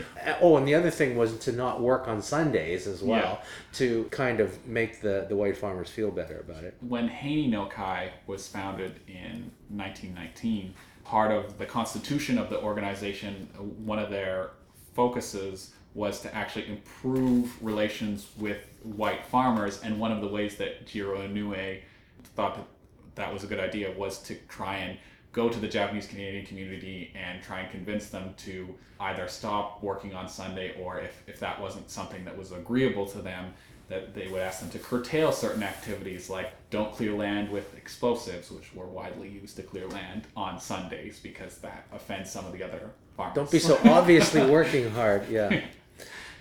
Oh, 0.41 0.57
and 0.57 0.68
the 0.68 0.74
other 0.74 0.89
thing 0.89 1.15
was 1.15 1.38
to 1.39 1.51
not 1.51 1.81
work 1.81 2.07
on 2.07 2.19
Sundays 2.19 2.88
as 2.88 3.03
well 3.03 3.41
to 3.74 4.06
kind 4.06 4.39
of 4.39 4.65
make 4.65 5.01
the, 5.01 5.27
the 5.30 5.35
white 5.35 5.56
farmers 5.56 5.89
feel 5.91 6.09
better 6.09 6.39
about 6.39 6.63
it. 6.63 6.75
when 6.81 7.07
Haney 7.07 7.45
no 7.45 7.68
Kai 7.68 8.12
was 8.25 8.47
founded 8.47 9.01
in 9.07 9.51
1919, 9.69 10.74
part 11.03 11.31
of 11.31 11.59
the 11.59 11.65
constitution 11.65 12.39
of 12.39 12.50
the 12.50 12.59
organization, 12.59 13.47
one 13.85 14.00
of 14.00 14.09
their 14.09 14.50
focuses 14.95 15.74
was 15.95 16.22
to 16.22 16.36
actually 16.36 16.68
improve 16.68 17.63
relations 17.63 18.28
with 18.38 18.66
white 18.84 19.25
farmers. 19.25 19.81
And 19.81 20.00
one 20.00 20.12
of 20.12 20.22
the 20.22 20.28
ways 20.28 20.56
that 20.57 20.88
Jiro 20.88 21.19
Inoue 21.19 21.80
thought 22.36 22.56
that 22.56 22.66
that 23.16 23.31
was 23.31 23.44
a 23.44 23.48
good 23.48 23.60
idea 23.60 23.92
was 23.92 24.19
to 24.24 24.36
try 24.50 24.78
and 24.78 24.98
go 25.31 25.50
to 25.50 25.60
the 25.60 25.68
Japanese 25.68 26.07
Canadian 26.07 26.45
community 26.45 27.12
and 27.16 27.42
try 27.42 27.60
and 27.62 27.72
convince 27.72 28.10
them 28.10 28.34
to 28.38 28.74
either 29.00 29.28
stop 29.28 29.84
working 29.84 30.13
on 30.13 30.30
Sunday 30.30 30.75
or 30.80 31.00
if, 31.00 31.24
if 31.28 31.40
that 31.40 31.60
wasn't 31.60 31.90
something 31.90 32.24
that 32.25 32.38
was 32.38 32.51
agreeable 32.51 33.06
to 33.07 33.19
them, 33.19 33.54
that 33.90 34.13
they 34.13 34.28
would 34.28 34.42
ask 34.42 34.62
them 34.62 34.69
to 34.69 34.80
curtail 34.80 35.31
certain 35.31 35.62
activities 35.62 36.30
like 36.30 36.51
don't 36.69 36.94
clear 36.94 37.13
land 37.13 37.51
with 37.51 37.75
explosives, 37.75 38.50
which 38.50 38.74
were 38.74 38.85
widely 38.85 39.28
used 39.28 39.56
to 39.57 39.64
clear 39.64 39.88
land 39.90 40.23
on 40.38 40.59
Sundays 40.59 41.19
because 41.19 41.57
that 41.57 41.85
offends 41.92 42.31
some 42.31 42.45
of 42.45 42.54
the 42.54 42.64
other 42.64 42.92
farmers. 43.18 43.35
Don't 43.35 43.52
be 43.52 43.59
so 43.59 43.78
obviously 43.85 44.45
working 44.50 44.90
hard. 44.92 45.28
Yeah. 45.30 45.66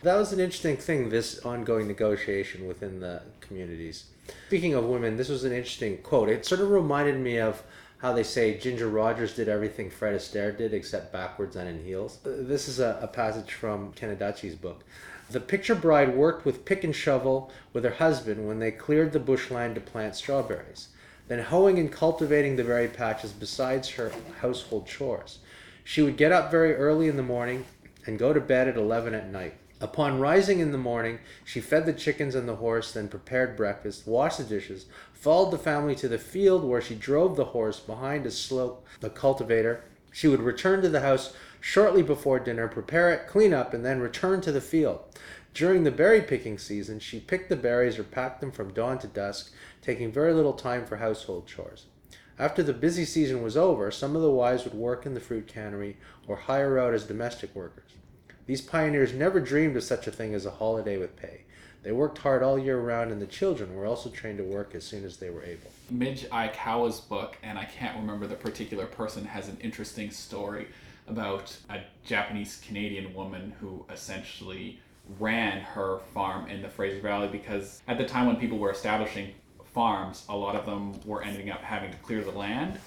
That 0.03 0.17
was 0.17 0.33
an 0.33 0.41
interesting 0.41 0.77
thing, 0.77 1.11
this 1.11 1.39
ongoing 1.45 1.87
negotiation 1.87 2.67
within 2.67 2.99
the 2.99 3.23
communities. 3.41 4.07
Speaking 4.49 4.75
of 4.75 4.85
women, 4.85 5.17
this 5.17 5.29
was 5.29 5.45
an 5.45 5.53
interesting 5.53 5.99
quote. 5.99 6.29
It 6.29 6.45
sort 6.45 6.61
of 6.61 6.71
reminded 6.71 7.21
me 7.21 7.39
of 7.39 7.63
how 7.99 8.13
they 8.13 8.25
say 8.25 8.59
Ginger 8.59 8.89
Rogers 8.89 9.37
did 9.37 9.49
everything 9.49 9.91
Fred 9.91 10.17
Astaire 10.17 10.59
did 10.59 10.75
except 10.75 11.13
backwards 11.13 11.55
and 11.55 11.69
in 11.69 11.85
heels. 11.85 12.19
Uh, 12.27 12.31
This 12.39 12.67
is 12.67 12.81
a, 12.81 12.99
a 13.01 13.07
passage 13.07 13.53
from 13.53 13.93
Ken 13.93 14.15
Adachi's 14.15 14.57
book. 14.57 14.83
The 15.31 15.39
picture 15.39 15.77
bride 15.77 16.17
worked 16.17 16.45
with 16.45 16.65
pick 16.65 16.83
and 16.83 16.95
shovel 16.95 17.53
with 17.73 17.85
her 17.85 17.91
husband 17.91 18.49
when 18.49 18.59
they 18.59 18.73
cleared 18.73 19.13
the 19.13 19.21
bushland 19.21 19.77
to 19.77 19.81
plant 19.81 20.17
strawberries, 20.17 20.89
then 21.29 21.39
hoeing 21.39 21.79
and 21.79 21.93
cultivating 21.93 22.57
the 22.57 22.65
berry 22.65 22.89
patches 22.89 23.31
besides 23.31 23.91
her 23.91 24.11
household 24.41 24.89
chores. 24.89 25.39
She 25.85 26.03
would 26.03 26.17
get 26.17 26.33
up 26.33 26.51
very 26.51 26.75
early 26.75 27.07
in 27.07 27.17
the 27.17 27.23
morning 27.23 27.67
and 28.05 28.19
go 28.19 28.33
to 28.33 28.41
bed 28.41 28.67
at 28.67 28.77
11 28.77 29.15
at 29.15 29.31
night. 29.31 29.55
Upon 29.83 30.21
rising 30.21 30.61
in 30.61 30.71
the 30.71 30.79
morning, 30.79 31.19
she 31.45 31.61
fed 31.61 31.87
the 31.87 31.93
chickens 31.93 32.37
and 32.37 32.49
the 32.49 32.55
horse, 32.55 32.93
then 32.93 33.09
prepared 33.09 33.57
breakfast, 33.57 34.07
washed 34.07 34.39
the 34.39 34.45
dishes, 34.45 34.87
followed 35.13 35.51
the 35.51 35.59
family 35.59 35.97
to 35.97 36.07
the 36.07 36.19
field 36.19 36.63
where 36.63 36.81
she 36.81 36.95
drove 36.95 37.35
the 37.35 37.47
horse 37.47 37.81
behind 37.81 38.25
a 38.25 38.31
slope, 38.31 38.87
the 39.01 39.11
cultivator. 39.11 39.83
She 40.13 40.29
would 40.29 40.41
return 40.41 40.83
to 40.83 40.89
the 40.89 41.01
house 41.01 41.35
shortly 41.61 42.01
before 42.01 42.39
dinner, 42.39 42.69
prepare 42.69 43.11
it, 43.11 43.27
clean 43.27 43.53
up, 43.53 43.75
and 43.75 43.85
then 43.85 43.99
return 43.99 44.41
to 44.43 44.53
the 44.53 44.61
field. 44.61 45.01
During 45.53 45.83
the 45.83 45.91
berry 45.91 46.23
picking 46.23 46.59
season, 46.59 47.01
she 47.01 47.19
picked 47.19 47.49
the 47.49 47.57
berries 47.57 47.99
or 47.99 48.05
packed 48.05 48.41
them 48.41 48.53
from 48.53 48.73
dawn 48.73 49.01
to 49.01 49.09
dusk, 49.09 49.53
taking 49.81 50.13
very 50.13 50.33
little 50.33 50.53
time 50.53 50.87
for 50.87 50.99
household 50.99 51.49
chores. 51.49 51.87
After 52.39 52.63
the 52.63 52.73
busy 52.73 53.05
season 53.05 53.43
was 53.43 53.57
over, 53.57 53.91
some 53.91 54.15
of 54.15 54.23
the 54.23 54.31
wives 54.31 54.63
would 54.63 54.75
work 54.75 55.07
in 55.07 55.15
the 55.15 55.21
fruit 55.21 55.49
cannery 55.49 55.97
or 56.29 56.37
hire 56.37 56.79
out 56.79 56.95
as 56.95 57.03
domestic 57.03 57.53
workers. 57.53 57.92
These 58.47 58.61
pioneers 58.61 59.13
never 59.13 59.39
dreamed 59.39 59.77
of 59.77 59.85
such 59.85 60.07
a 60.07 60.11
thing 60.11 60.35
as 60.35 60.47
a 60.47 60.51
holiday 60.51 60.99
with 60.99 61.17
pay. 61.17 61.43
They 61.83 61.93
worked 61.93 62.19
hard 62.19 62.43
all 62.43 62.59
year 62.59 62.81
round, 62.81 63.11
and 63.11 63.21
the 63.21 63.27
children 63.27 63.75
were 63.75 63.87
also 63.87 64.11
trained 64.11 64.39
to 64.39 64.45
work 64.45 64.75
as 64.75 64.85
soon 64.85 65.05
as 65.05 65.17
they 65.17 65.31
were 65.31 65.45
able. 65.45 65.71
Midge 65.91 66.25
Ayukawa's 66.31 67.01
book, 67.01 67.37
and 67.43 67.59
I 67.59 67.65
can't 67.65 67.97
remember 67.97 68.27
the 68.27 68.35
particular 68.35 68.87
person, 68.87 69.25
has 69.25 69.49
an 69.49 69.59
interesting 69.61 70.11
story 70.11 70.69
about 71.09 71.57
a 71.71 71.81
Japanese 72.05 72.61
Canadian 72.67 73.15
woman 73.15 73.53
who 73.61 73.85
essentially 73.91 74.81
ran 75.19 75.61
her 75.61 75.99
farm 76.15 76.49
in 76.49 76.63
the 76.63 76.69
Fraser 76.69 77.01
Valley 77.01 77.29
because 77.29 77.83
at 77.89 77.99
the 77.99 78.05
time 78.05 78.27
when 78.27 78.37
people 78.37 78.59
were 78.59 78.71
establishing 78.71 79.33
farms, 79.73 80.25
a 80.29 80.37
lot 80.37 80.55
of 80.55 80.67
them 80.67 80.95
were 81.05 81.23
ending 81.23 81.51
up 81.51 81.61
having 81.63 81.91
to 81.91 81.97
clear 81.99 82.23
the 82.23 82.31
land. 82.31 82.79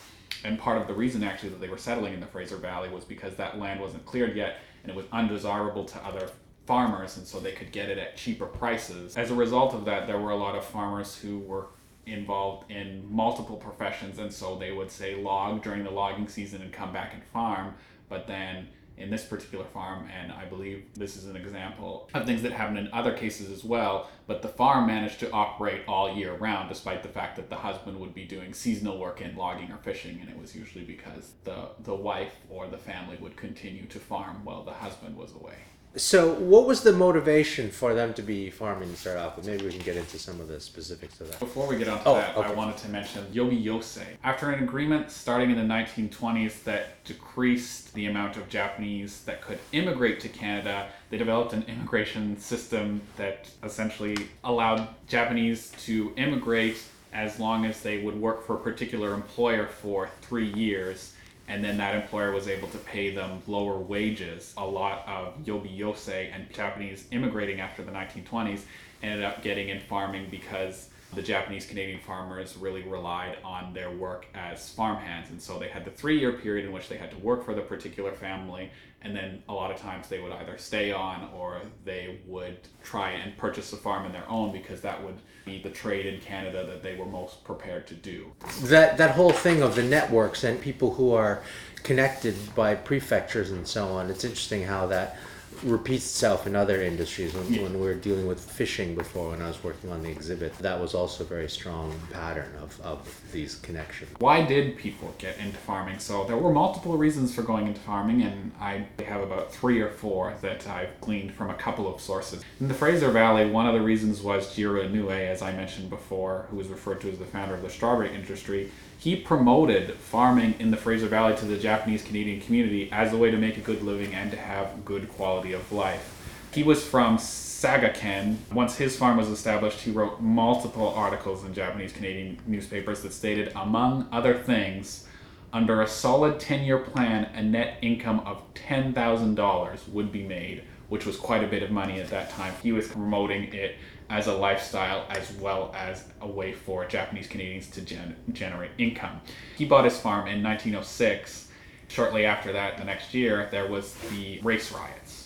And 0.43 0.59
part 0.59 0.79
of 0.79 0.88
the 0.88 0.93
reason 0.93 1.24
actually 1.24 1.50
that 1.50 1.59
they 1.59 1.67
were 1.67 1.77
settling 1.77 2.13
in 2.13 2.19
the 2.19 2.27
Fraser 2.27 2.57
Valley 2.57 2.89
was 2.89 3.03
because 3.03 3.35
that 3.35 3.59
land 3.59 3.81
wasn't 3.81 4.05
cleared 4.05 4.35
yet 4.35 4.57
and 4.85 4.91
it 4.91 4.95
was 4.95 5.07
undesirable 5.11 5.83
to 5.83 5.97
other 6.05 6.29
farmers 6.67 7.17
and 7.17 7.25
so 7.25 7.39
they 7.39 7.51
could 7.51 7.71
get 7.71 7.89
it 7.89 7.97
at 7.97 8.15
cheaper 8.15 8.45
prices. 8.45 9.17
As 9.17 9.31
a 9.31 9.35
result 9.35 9.73
of 9.73 9.85
that, 9.85 10.05
there 10.05 10.19
were 10.19 10.31
a 10.31 10.35
lot 10.35 10.55
of 10.55 10.63
farmers 10.63 11.15
who 11.15 11.39
were 11.39 11.67
involved 12.05 12.69
in 12.69 13.03
multiple 13.11 13.57
professions 13.57 14.19
and 14.19 14.31
so 14.31 14.55
they 14.55 14.71
would 14.71 14.91
say 14.91 15.15
log 15.15 15.63
during 15.63 15.83
the 15.83 15.89
logging 15.89 16.27
season 16.27 16.61
and 16.61 16.71
come 16.71 16.93
back 16.93 17.13
and 17.15 17.23
farm, 17.25 17.73
but 18.09 18.27
then 18.27 18.67
in 18.97 19.09
this 19.09 19.25
particular 19.25 19.65
farm, 19.65 20.07
and 20.09 20.31
I 20.31 20.45
believe 20.45 20.85
this 20.93 21.17
is 21.17 21.25
an 21.25 21.35
example 21.35 22.09
of 22.13 22.25
things 22.25 22.41
that 22.43 22.53
happen 22.53 22.77
in 22.77 22.89
other 22.93 23.13
cases 23.13 23.51
as 23.51 23.63
well. 23.63 24.09
But 24.27 24.41
the 24.41 24.47
farm 24.47 24.87
managed 24.87 25.19
to 25.19 25.31
operate 25.31 25.81
all 25.87 26.15
year 26.15 26.33
round, 26.35 26.69
despite 26.69 27.03
the 27.03 27.09
fact 27.09 27.35
that 27.35 27.49
the 27.49 27.57
husband 27.57 27.99
would 27.99 28.13
be 28.13 28.25
doing 28.25 28.53
seasonal 28.53 28.97
work 28.97 29.21
in 29.21 29.35
logging 29.35 29.71
or 29.71 29.77
fishing, 29.77 30.19
and 30.21 30.29
it 30.29 30.37
was 30.37 30.55
usually 30.55 30.85
because 30.85 31.33
the 31.43 31.69
the 31.83 31.95
wife 31.95 32.35
or 32.49 32.67
the 32.67 32.77
family 32.77 33.17
would 33.19 33.35
continue 33.35 33.85
to 33.87 33.99
farm 33.99 34.43
while 34.45 34.63
the 34.63 34.73
husband 34.73 35.17
was 35.17 35.33
away. 35.33 35.57
So, 35.97 36.33
what 36.33 36.67
was 36.67 36.81
the 36.81 36.91
motivation 36.91 37.71
for 37.71 37.93
them 37.93 38.13
to 38.15 38.21
be 38.21 38.49
farming 38.49 38.91
to 38.91 38.97
start 38.97 39.17
off 39.17 39.37
with? 39.37 39.47
Maybe 39.47 39.63
we 39.63 39.71
can 39.71 39.81
get 39.81 39.95
into 39.95 40.19
some 40.19 40.41
of 40.41 40.49
the 40.49 40.59
specifics 40.59 41.21
of 41.21 41.31
that. 41.31 41.39
Before 41.39 41.67
we 41.67 41.77
get 41.77 41.87
on 41.87 41.99
to 41.99 42.09
Oh, 42.09 42.15
that, 42.15 42.37
I 42.37 42.51
wanted 42.51 42.75
to 42.77 42.89
mention 42.89 43.25
Yobi 43.27 43.63
Yosei. 43.63 44.03
After 44.21 44.51
an 44.51 44.61
agreement 44.61 45.09
starting 45.09 45.51
in 45.51 45.55
the 45.55 45.73
1920s 45.73 46.63
that 46.65 47.01
decreased 47.05 47.93
the 47.93 48.07
amount 48.07 48.35
of 48.35 48.49
Japanese 48.49 49.21
that 49.21 49.41
could 49.41 49.59
immigrate 49.71 50.19
to 50.19 50.27
Canada, 50.27 50.89
they 51.11 51.17
developed 51.17 51.53
an 51.53 51.63
immigration 51.69 52.37
system 52.37 53.01
that 53.15 53.49
essentially 53.63 54.17
allowed 54.43 54.89
Japanese 55.07 55.71
to 55.85 56.11
immigrate 56.17 56.83
as 57.13 57.39
long 57.39 57.63
as 57.63 57.81
they 57.81 57.99
would 57.99 58.19
work 58.19 58.45
for 58.45 58.57
a 58.57 58.59
particular 58.59 59.13
employer 59.13 59.65
for 59.65 60.09
three 60.21 60.51
years 60.51 61.14
and 61.47 61.63
then 61.63 61.77
that 61.77 61.95
employer 61.95 62.31
was 62.31 62.47
able 62.47 62.67
to 62.69 62.77
pay 62.79 63.13
them 63.13 63.41
lower 63.47 63.77
wages. 63.77 64.53
A 64.57 64.65
lot 64.65 65.07
of 65.07 65.37
Yobi 65.45 65.77
Yosei 65.77 66.33
and 66.33 66.51
Japanese 66.53 67.05
immigrating 67.11 67.59
after 67.59 67.83
the 67.83 67.91
1920s 67.91 68.61
ended 69.03 69.23
up 69.23 69.43
getting 69.43 69.69
in 69.69 69.79
farming 69.79 70.27
because 70.31 70.89
the 71.13 71.21
Japanese 71.21 71.65
Canadian 71.65 71.99
farmers 71.99 72.57
really 72.57 72.81
relied 72.83 73.37
on 73.43 73.73
their 73.73 73.91
work 73.91 74.25
as 74.33 74.69
farmhands. 74.69 75.29
And 75.29 75.41
so 75.41 75.59
they 75.59 75.69
had 75.69 75.85
the 75.85 75.91
three 75.91 76.19
year 76.19 76.33
period 76.33 76.65
in 76.65 76.71
which 76.71 76.89
they 76.89 76.97
had 76.97 77.11
to 77.11 77.17
work 77.17 77.45
for 77.45 77.53
the 77.53 77.61
particular 77.61 78.11
family, 78.11 78.71
and 79.01 79.15
then 79.15 79.43
a 79.47 79.53
lot 79.53 79.71
of 79.71 79.79
times 79.79 80.07
they 80.07 80.19
would 80.19 80.31
either 80.33 80.57
stay 80.57 80.91
on 80.91 81.29
or 81.33 81.61
they 81.85 82.19
would 82.25 82.57
try 82.83 83.11
and 83.11 83.37
purchase 83.37 83.71
a 83.71 83.77
farm 83.77 84.05
in 84.05 84.11
their 84.11 84.27
own 84.27 84.51
because 84.51 84.81
that 84.81 85.01
would 85.03 85.17
the 85.45 85.69
trade 85.69 86.05
in 86.05 86.19
Canada 86.19 86.65
that 86.65 86.81
they 86.81 86.95
were 86.95 87.05
most 87.05 87.43
prepared 87.43 87.85
to 87.87 87.93
do. 87.93 88.31
That 88.63 88.97
that 88.97 89.11
whole 89.11 89.31
thing 89.31 89.61
of 89.61 89.75
the 89.75 89.83
networks 89.83 90.43
and 90.43 90.59
people 90.59 90.95
who 90.95 91.13
are 91.13 91.43
connected 91.83 92.35
by 92.55 92.73
prefectures 92.75 93.51
and 93.51 93.67
so 93.67 93.89
on. 93.89 94.09
It's 94.09 94.23
interesting 94.23 94.63
how 94.63 94.87
that 94.87 95.17
repeats 95.63 96.05
itself 96.05 96.47
in 96.47 96.55
other 96.55 96.81
industries. 96.81 97.33
When, 97.33 97.45
when 97.62 97.74
we 97.74 97.85
were 97.88 97.93
dealing 97.93 98.27
with 98.27 98.39
fishing 98.39 98.95
before, 98.95 99.31
when 99.31 99.41
I 99.41 99.47
was 99.47 99.63
working 99.63 99.91
on 99.91 100.03
the 100.03 100.09
exhibit, 100.09 100.57
that 100.59 100.79
was 100.79 100.93
also 100.93 101.24
a 101.24 101.27
very 101.27 101.50
strong 101.50 101.93
pattern 102.12 102.51
of, 102.62 102.79
of 102.81 103.21
these 103.31 103.55
connections. 103.55 104.12
why 104.19 104.43
did 104.43 104.77
people 104.77 105.13
get 105.17 105.38
into 105.38 105.57
farming? 105.57 106.00
So 106.00 106.24
there 106.25 106.38
were 106.38 106.51
multiple 106.51 106.97
reasons 106.97 107.33
for 107.33 107.41
going 107.43 107.67
into 107.67 107.79
farming, 107.81 108.21
and 108.21 108.51
I 108.59 108.85
have 109.03 109.21
about 109.21 109.51
three 109.51 109.81
or 109.81 109.89
four 109.89 110.33
that 110.41 110.67
I've 110.67 111.00
gleaned 111.01 111.33
from 111.33 111.50
a 111.50 111.55
couple 111.55 111.93
of 111.93 112.01
sources. 112.01 112.43
In 112.59 112.67
the 112.67 112.74
Fraser 112.74 113.12
Valley, 113.12 113.50
one 113.50 113.67
of 113.67 113.74
the 113.74 113.81
reasons 113.81 114.21
was 114.21 114.55
Jiro 114.55 114.83
Inoue, 114.88 115.27
as 115.27 115.41
I 115.41 115.51
mentioned 115.51 115.89
before, 115.89 116.47
who 116.50 116.57
was 116.57 116.67
referred 116.67 117.01
to 117.01 117.12
as 117.12 117.19
the 117.19 117.25
founder 117.25 117.55
of 117.55 117.62
the 117.62 117.69
strawberry 117.69 118.13
industry. 118.13 118.71
He 118.97 119.15
promoted 119.15 119.95
farming 119.95 120.55
in 120.59 120.71
the 120.71 120.77
Fraser 120.77 121.07
Valley 121.07 121.35
to 121.37 121.45
the 121.45 121.57
Japanese 121.57 122.01
Canadian 122.01 122.41
community 122.41 122.89
as 122.91 123.13
a 123.13 123.17
way 123.17 123.29
to 123.31 123.37
make 123.37 123.57
a 123.57 123.61
good 123.61 123.83
living 123.83 124.13
and 124.13 124.31
to 124.31 124.37
have 124.37 124.83
good 124.83 125.09
quality 125.09 125.53
of 125.53 125.71
life. 125.71 126.11
He 126.53 126.63
was 126.63 126.85
from 126.85 127.17
Sagaken. 127.17 128.37
Once 128.51 128.77
his 128.77 128.97
farm 128.97 129.17
was 129.17 129.27
established, 129.27 129.81
he 129.81 129.91
wrote 129.91 130.21
multiple 130.21 130.89
articles 130.89 131.43
in 131.43 131.53
Japanese 131.53 131.91
Canadian 131.91 132.39
newspapers 132.47 133.01
that 133.01 133.13
stated, 133.13 133.51
among 133.55 134.07
other 134.11 134.33
things, 134.33 135.05
under 135.51 135.81
a 135.81 135.87
solid 135.87 136.39
10 136.39 136.65
year 136.65 136.79
plan, 136.79 137.25
a 137.33 137.43
net 137.43 137.77
income 137.81 138.21
of 138.21 138.41
$10,000 138.53 139.89
would 139.89 140.11
be 140.11 140.23
made, 140.23 140.63
which 140.89 141.05
was 141.05 141.17
quite 141.17 141.43
a 141.43 141.47
bit 141.47 141.63
of 141.63 141.71
money 141.71 141.99
at 141.99 142.09
that 142.09 142.29
time. 142.29 142.53
He 142.61 142.71
was 142.71 142.87
promoting 142.87 143.53
it 143.53 143.75
as 144.09 144.27
a 144.27 144.33
lifestyle 144.33 145.05
as 145.09 145.31
well 145.33 145.74
as 145.75 146.05
a 146.21 146.27
way 146.27 146.53
for 146.53 146.85
Japanese 146.85 147.27
Canadians 147.27 147.69
to 147.71 147.81
gen- 147.81 148.15
generate 148.31 148.71
income. 148.77 149.21
He 149.57 149.65
bought 149.65 149.85
his 149.85 150.00
farm 150.00 150.27
in 150.27 150.43
1906. 150.43 151.50
Shortly 151.88 152.25
after 152.25 152.51
that, 152.53 152.77
the 152.77 152.83
next 152.83 153.13
year, 153.13 153.47
there 153.51 153.67
was 153.67 153.93
the 154.12 154.39
race 154.41 154.71
riots. 154.71 155.25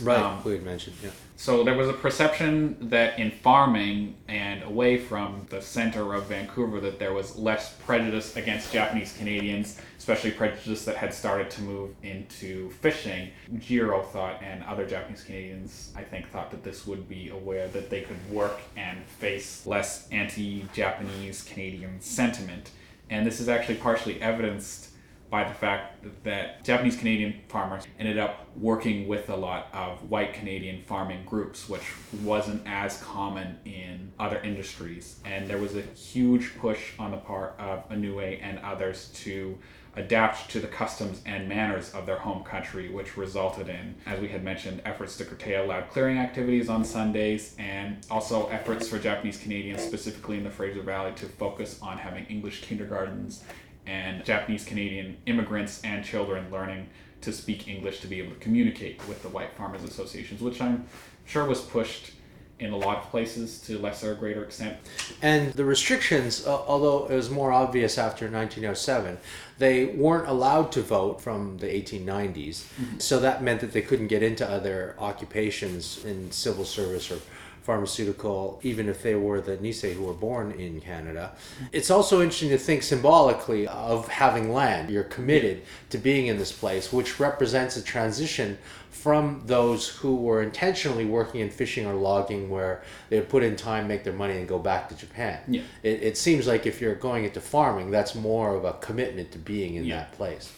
Right, 0.00 0.18
Um, 0.18 0.42
we 0.44 0.52
had 0.52 0.62
mentioned. 0.62 0.96
Yeah. 1.02 1.10
So 1.36 1.62
there 1.62 1.76
was 1.76 1.88
a 1.88 1.92
perception 1.92 2.88
that 2.88 3.18
in 3.18 3.30
farming 3.30 4.16
and 4.26 4.62
away 4.64 4.98
from 4.98 5.46
the 5.50 5.62
center 5.62 6.14
of 6.14 6.26
Vancouver 6.26 6.80
that 6.80 6.98
there 6.98 7.12
was 7.12 7.36
less 7.36 7.74
prejudice 7.86 8.36
against 8.36 8.72
Japanese 8.72 9.16
Canadians, 9.16 9.80
especially 9.98 10.32
prejudice 10.32 10.84
that 10.84 10.96
had 10.96 11.14
started 11.14 11.48
to 11.52 11.62
move 11.62 11.90
into 12.02 12.70
fishing. 12.70 13.30
Jiro 13.58 14.02
thought 14.02 14.42
and 14.42 14.64
other 14.64 14.84
Japanese 14.84 15.22
Canadians 15.22 15.92
I 15.96 16.02
think 16.02 16.28
thought 16.28 16.50
that 16.50 16.64
this 16.64 16.86
would 16.88 17.08
be 17.08 17.28
aware 17.28 17.68
that 17.68 17.88
they 17.88 18.00
could 18.00 18.18
work 18.30 18.58
and 18.76 19.04
face 19.04 19.64
less 19.64 20.08
anti-Japanese 20.10 21.44
Canadian 21.44 22.00
sentiment. 22.00 22.70
And 23.10 23.24
this 23.26 23.38
is 23.40 23.48
actually 23.48 23.76
partially 23.76 24.20
evidenced 24.20 24.88
by 25.30 25.46
the 25.46 25.54
fact 25.54 26.04
that 26.24 26.64
Japanese 26.64 26.96
Canadian 26.96 27.40
farmers 27.48 27.84
ended 27.98 28.18
up 28.18 28.46
working 28.56 29.06
with 29.06 29.28
a 29.28 29.36
lot 29.36 29.68
of 29.72 30.10
white 30.10 30.32
Canadian 30.32 30.82
farming 30.82 31.24
groups, 31.26 31.68
which 31.68 31.82
wasn't 32.22 32.62
as 32.66 33.02
common 33.02 33.58
in 33.64 34.10
other 34.18 34.40
industries. 34.40 35.20
And 35.24 35.48
there 35.48 35.58
was 35.58 35.76
a 35.76 35.82
huge 35.82 36.56
push 36.58 36.92
on 36.98 37.10
the 37.10 37.18
part 37.18 37.54
of 37.58 37.88
Inoue 37.90 38.38
and 38.42 38.58
others 38.60 39.10
to 39.24 39.58
adapt 39.96 40.48
to 40.50 40.60
the 40.60 40.66
customs 40.66 41.20
and 41.26 41.48
manners 41.48 41.92
of 41.92 42.06
their 42.06 42.18
home 42.18 42.44
country, 42.44 42.88
which 42.88 43.16
resulted 43.16 43.68
in, 43.68 43.94
as 44.06 44.20
we 44.20 44.28
had 44.28 44.44
mentioned, 44.44 44.80
efforts 44.84 45.16
to 45.16 45.24
curtail 45.24 45.66
loud 45.66 45.90
clearing 45.90 46.18
activities 46.18 46.68
on 46.68 46.84
Sundays 46.84 47.56
and 47.58 47.98
also 48.10 48.46
efforts 48.48 48.88
for 48.88 48.98
Japanese 48.98 49.38
Canadians, 49.38 49.82
specifically 49.82 50.36
in 50.36 50.44
the 50.44 50.50
Fraser 50.50 50.82
Valley, 50.82 51.12
to 51.16 51.26
focus 51.26 51.80
on 51.82 51.98
having 51.98 52.24
English 52.26 52.62
kindergartens 52.62 53.42
and 53.88 54.24
Japanese 54.24 54.64
Canadian 54.64 55.16
immigrants 55.26 55.80
and 55.82 56.04
children 56.04 56.46
learning 56.52 56.88
to 57.22 57.32
speak 57.32 57.66
English 57.66 58.00
to 58.00 58.06
be 58.06 58.20
able 58.20 58.32
to 58.32 58.38
communicate 58.38 59.06
with 59.08 59.22
the 59.22 59.28
white 59.28 59.56
farmers 59.56 59.82
associations, 59.82 60.40
which 60.40 60.60
I'm 60.60 60.86
sure 61.24 61.44
was 61.44 61.60
pushed 61.60 62.12
in 62.60 62.72
a 62.72 62.76
lot 62.76 62.98
of 62.98 63.10
places 63.10 63.60
to 63.60 63.78
lesser 63.78 64.12
or 64.12 64.14
greater 64.14 64.42
extent. 64.42 64.76
And 65.22 65.52
the 65.52 65.64
restrictions, 65.64 66.44
uh, 66.46 66.56
although 66.66 67.06
it 67.06 67.14
was 67.14 67.30
more 67.30 67.52
obvious 67.52 67.98
after 67.98 68.24
1907, 68.24 69.18
they 69.58 69.86
weren't 69.86 70.28
allowed 70.28 70.72
to 70.72 70.82
vote 70.82 71.20
from 71.20 71.58
the 71.58 71.66
1890s. 71.66 72.64
So 72.98 73.20
that 73.20 73.42
meant 73.42 73.60
that 73.60 73.72
they 73.72 73.82
couldn't 73.82 74.08
get 74.08 74.24
into 74.24 74.48
other 74.48 74.96
occupations 74.98 76.04
in 76.04 76.32
civil 76.32 76.64
service 76.64 77.10
or 77.12 77.20
pharmaceutical, 77.68 78.58
even 78.62 78.88
if 78.88 79.02
they 79.02 79.14
were 79.14 79.42
the 79.42 79.58
Nisei 79.58 79.92
who 79.92 80.04
were 80.04 80.14
born 80.14 80.52
in 80.52 80.80
Canada. 80.80 81.32
It's 81.70 81.90
also 81.90 82.22
interesting 82.22 82.48
to 82.48 82.56
think 82.56 82.82
symbolically 82.82 83.68
of 83.68 84.08
having 84.08 84.54
land. 84.54 84.88
You're 84.88 85.04
committed 85.18 85.60
to 85.90 85.98
being 85.98 86.28
in 86.28 86.38
this 86.38 86.50
place, 86.50 86.90
which 86.94 87.20
represents 87.20 87.76
a 87.76 87.82
transition 87.82 88.56
from 88.90 89.42
those 89.44 89.86
who 89.86 90.16
were 90.16 90.42
intentionally 90.42 91.04
working 91.04 91.42
in 91.42 91.50
fishing 91.50 91.84
or 91.86 91.92
logging 91.92 92.48
where 92.48 92.82
they 93.10 93.20
put 93.20 93.42
in 93.42 93.54
time, 93.54 93.86
make 93.86 94.02
their 94.02 94.14
money, 94.14 94.38
and 94.38 94.48
go 94.48 94.58
back 94.58 94.88
to 94.88 94.94
Japan. 94.96 95.38
Yeah. 95.46 95.60
It, 95.82 96.02
it 96.02 96.16
seems 96.16 96.46
like 96.46 96.64
if 96.64 96.80
you're 96.80 96.94
going 96.94 97.24
into 97.26 97.40
farming, 97.42 97.90
that's 97.90 98.14
more 98.14 98.54
of 98.56 98.64
a 98.64 98.72
commitment 98.80 99.30
to 99.32 99.38
being 99.38 99.74
in 99.74 99.84
Yeah. 99.84 99.96
that 99.98 100.12
place. 100.12 100.50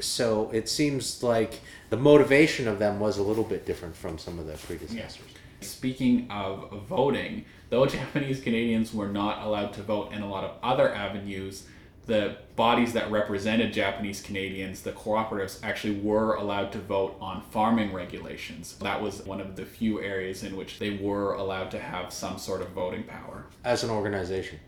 So 0.00 0.50
it 0.52 0.68
seems 0.68 1.22
like 1.22 1.60
the 1.90 1.96
motivation 1.96 2.66
of 2.66 2.80
them 2.80 2.98
was 2.98 3.18
a 3.18 3.22
little 3.22 3.44
bit 3.44 3.64
different 3.66 3.94
from 3.94 4.18
some 4.18 4.40
of 4.40 4.46
the 4.48 4.54
predecessors. 4.54 5.22
Speaking 5.60 6.30
of 6.30 6.84
voting, 6.88 7.44
though 7.68 7.86
Japanese 7.86 8.40
Canadians 8.40 8.94
were 8.94 9.08
not 9.08 9.44
allowed 9.44 9.72
to 9.74 9.82
vote 9.82 10.12
in 10.12 10.22
a 10.22 10.28
lot 10.28 10.44
of 10.44 10.56
other 10.62 10.92
avenues, 10.94 11.66
the 12.06 12.36
bodies 12.56 12.92
that 12.94 13.10
represented 13.10 13.72
Japanese 13.72 14.20
Canadians, 14.20 14.82
the 14.82 14.92
cooperatives, 14.92 15.60
actually 15.62 16.00
were 16.00 16.34
allowed 16.34 16.72
to 16.72 16.78
vote 16.78 17.16
on 17.20 17.42
farming 17.50 17.92
regulations. 17.92 18.76
That 18.78 19.00
was 19.00 19.24
one 19.24 19.40
of 19.40 19.54
the 19.54 19.64
few 19.64 20.02
areas 20.02 20.42
in 20.42 20.56
which 20.56 20.78
they 20.78 20.96
were 20.96 21.34
allowed 21.34 21.70
to 21.72 21.78
have 21.78 22.12
some 22.12 22.38
sort 22.38 22.62
of 22.62 22.70
voting 22.70 23.04
power. 23.04 23.46
As 23.64 23.84
an 23.84 23.90
organization. 23.90 24.58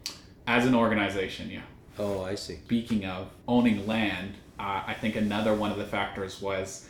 As 0.47 0.67
an 0.67 0.75
organization, 0.75 1.51
yeah. 1.51 1.63
Oh, 1.99 2.23
I 2.23 2.37
see. 2.37 2.57
Speaking 2.65 3.05
of 3.05 3.29
owning 3.49 3.87
land, 3.87 4.35
uh, 4.59 4.85
I 4.87 4.95
think 4.95 5.17
another 5.17 5.55
one 5.55 5.73
of 5.73 5.79
the 5.79 5.85
factors 5.85 6.41
was 6.41 6.89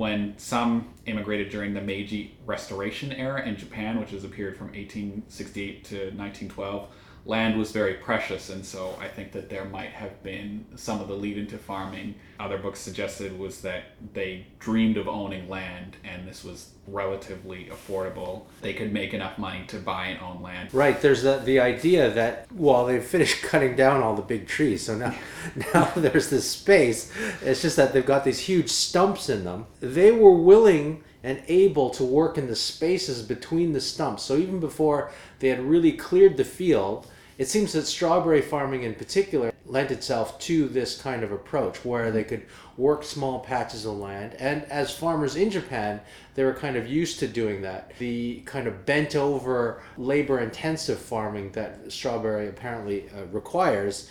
when 0.00 0.32
some 0.38 0.88
immigrated 1.04 1.50
during 1.50 1.74
the 1.74 1.80
Meiji 1.82 2.34
Restoration 2.46 3.12
era 3.12 3.46
in 3.46 3.54
Japan, 3.54 4.00
which 4.00 4.12
has 4.12 4.24
appeared 4.24 4.56
from 4.56 4.68
1868 4.68 5.84
to 5.84 5.96
1912 6.16 6.88
land 7.26 7.58
was 7.58 7.70
very 7.70 7.94
precious, 7.94 8.50
and 8.50 8.64
so 8.64 8.96
I 9.00 9.08
think 9.08 9.32
that 9.32 9.50
there 9.50 9.64
might 9.64 9.90
have 9.90 10.22
been 10.22 10.64
some 10.76 11.00
of 11.00 11.08
the 11.08 11.14
lead 11.14 11.36
into 11.36 11.58
farming. 11.58 12.14
Other 12.38 12.58
books 12.58 12.80
suggested 12.80 13.38
was 13.38 13.60
that 13.60 13.84
they 14.14 14.46
dreamed 14.58 14.96
of 14.96 15.06
owning 15.06 15.48
land, 15.48 15.96
and 16.04 16.26
this 16.26 16.42
was 16.42 16.70
relatively 16.86 17.70
affordable. 17.70 18.42
They 18.62 18.72
could 18.72 18.92
make 18.92 19.12
enough 19.12 19.38
money 19.38 19.64
to 19.68 19.76
buy 19.76 20.06
and 20.06 20.20
own 20.20 20.42
land. 20.42 20.72
Right. 20.72 21.00
There's 21.00 21.22
the, 21.22 21.36
the 21.36 21.60
idea 21.60 22.10
that 22.10 22.46
well, 22.52 22.86
they've 22.86 23.04
finished 23.04 23.42
cutting 23.42 23.76
down 23.76 24.02
all 24.02 24.16
the 24.16 24.22
big 24.22 24.46
trees, 24.46 24.86
so 24.86 24.96
now 24.96 25.14
now 25.74 25.92
there's 25.96 26.30
this 26.30 26.50
space. 26.50 27.12
It's 27.42 27.62
just 27.62 27.76
that 27.76 27.92
they've 27.92 28.04
got 28.04 28.24
these 28.24 28.40
huge 28.40 28.70
stumps 28.70 29.28
in 29.28 29.44
them. 29.44 29.66
They 29.80 30.10
were 30.10 30.34
willing 30.34 31.04
and 31.22 31.42
able 31.48 31.90
to 31.90 32.04
work 32.04 32.38
in 32.38 32.46
the 32.46 32.56
spaces 32.56 33.22
between 33.22 33.72
the 33.72 33.80
stumps. 33.80 34.22
So 34.22 34.36
even 34.36 34.60
before 34.60 35.10
they 35.38 35.48
had 35.48 35.60
really 35.60 35.92
cleared 35.92 36.36
the 36.36 36.44
field, 36.44 37.06
it 37.38 37.48
seems 37.48 37.72
that 37.72 37.86
strawberry 37.86 38.42
farming 38.42 38.82
in 38.82 38.94
particular 38.94 39.50
lent 39.64 39.90
itself 39.90 40.38
to 40.40 40.68
this 40.68 41.00
kind 41.00 41.22
of 41.22 41.32
approach 41.32 41.84
where 41.84 42.10
they 42.10 42.24
could 42.24 42.44
work 42.76 43.04
small 43.04 43.38
patches 43.40 43.86
of 43.86 43.96
land. 43.96 44.34
And 44.34 44.64
as 44.64 44.94
farmers 44.94 45.36
in 45.36 45.50
Japan, 45.50 46.00
they 46.34 46.44
were 46.44 46.52
kind 46.52 46.76
of 46.76 46.86
used 46.86 47.18
to 47.20 47.28
doing 47.28 47.62
that. 47.62 47.92
The 47.98 48.42
kind 48.44 48.66
of 48.66 48.84
bent 48.84 49.16
over, 49.16 49.82
labor 49.96 50.40
intensive 50.40 50.98
farming 50.98 51.52
that 51.52 51.90
strawberry 51.90 52.48
apparently 52.48 53.08
uh, 53.08 53.24
requires 53.26 54.10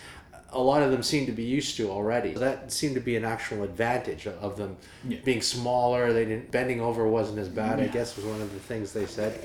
a 0.52 0.60
lot 0.60 0.82
of 0.82 0.90
them 0.90 1.02
seem 1.02 1.26
to 1.26 1.32
be 1.32 1.44
used 1.44 1.76
to 1.76 1.90
already. 1.90 2.32
That 2.34 2.72
seemed 2.72 2.94
to 2.94 3.00
be 3.00 3.16
an 3.16 3.24
actual 3.24 3.62
advantage 3.62 4.26
of 4.26 4.56
them 4.56 4.76
yeah. 5.08 5.18
being 5.24 5.42
smaller. 5.42 6.12
They 6.12 6.24
didn't 6.24 6.50
bending 6.50 6.80
over 6.80 7.06
wasn't 7.06 7.38
as 7.38 7.48
bad. 7.48 7.78
Yeah. 7.78 7.84
I 7.84 7.88
guess 7.88 8.16
was 8.16 8.24
one 8.24 8.40
of 8.40 8.52
the 8.52 8.60
things 8.60 8.92
they 8.92 9.06
said. 9.06 9.40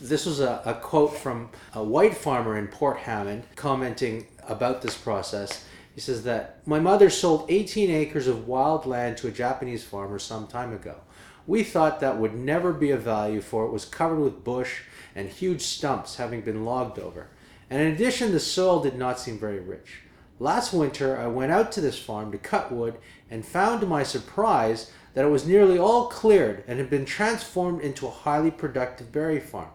This 0.00 0.26
was 0.26 0.40
a, 0.40 0.62
a 0.64 0.74
quote 0.74 1.16
from 1.16 1.50
a 1.74 1.82
white 1.82 2.16
farmer 2.16 2.56
in 2.56 2.68
Port 2.68 2.98
Hammond 2.98 3.44
commenting 3.56 4.26
about 4.48 4.82
this 4.82 4.96
process. 4.96 5.64
He 5.94 6.00
says 6.00 6.22
that 6.24 6.66
my 6.66 6.80
mother 6.80 7.10
sold 7.10 7.46
18 7.50 7.90
acres 7.90 8.26
of 8.26 8.46
wild 8.46 8.86
land 8.86 9.16
to 9.18 9.28
a 9.28 9.32
Japanese 9.32 9.84
farmer 9.84 10.18
some 10.18 10.46
time 10.46 10.72
ago. 10.72 10.96
We 11.46 11.62
thought 11.64 12.00
that 12.00 12.18
would 12.18 12.34
never 12.34 12.72
be 12.72 12.90
of 12.90 13.02
value 13.02 13.40
for 13.40 13.64
it 13.64 13.72
was 13.72 13.84
covered 13.84 14.20
with 14.20 14.44
bush 14.44 14.82
and 15.14 15.28
huge 15.28 15.62
stumps 15.62 16.16
having 16.16 16.42
been 16.42 16.64
logged 16.64 16.98
over. 16.98 17.28
And 17.68 17.80
in 17.82 17.92
addition, 17.92 18.32
the 18.32 18.40
soil 18.40 18.80
did 18.82 18.96
not 18.96 19.18
seem 19.18 19.38
very 19.38 19.60
rich. 19.60 20.02
Last 20.42 20.72
winter, 20.72 21.18
I 21.18 21.26
went 21.26 21.52
out 21.52 21.70
to 21.72 21.82
this 21.82 21.98
farm 21.98 22.32
to 22.32 22.38
cut 22.38 22.72
wood 22.72 22.94
and 23.30 23.44
found 23.44 23.82
to 23.82 23.86
my 23.86 24.02
surprise 24.02 24.90
that 25.12 25.26
it 25.26 25.28
was 25.28 25.46
nearly 25.46 25.78
all 25.78 26.06
cleared 26.06 26.64
and 26.66 26.78
had 26.78 26.88
been 26.88 27.04
transformed 27.04 27.82
into 27.82 28.06
a 28.06 28.10
highly 28.10 28.50
productive 28.50 29.12
berry 29.12 29.38
farm. 29.38 29.68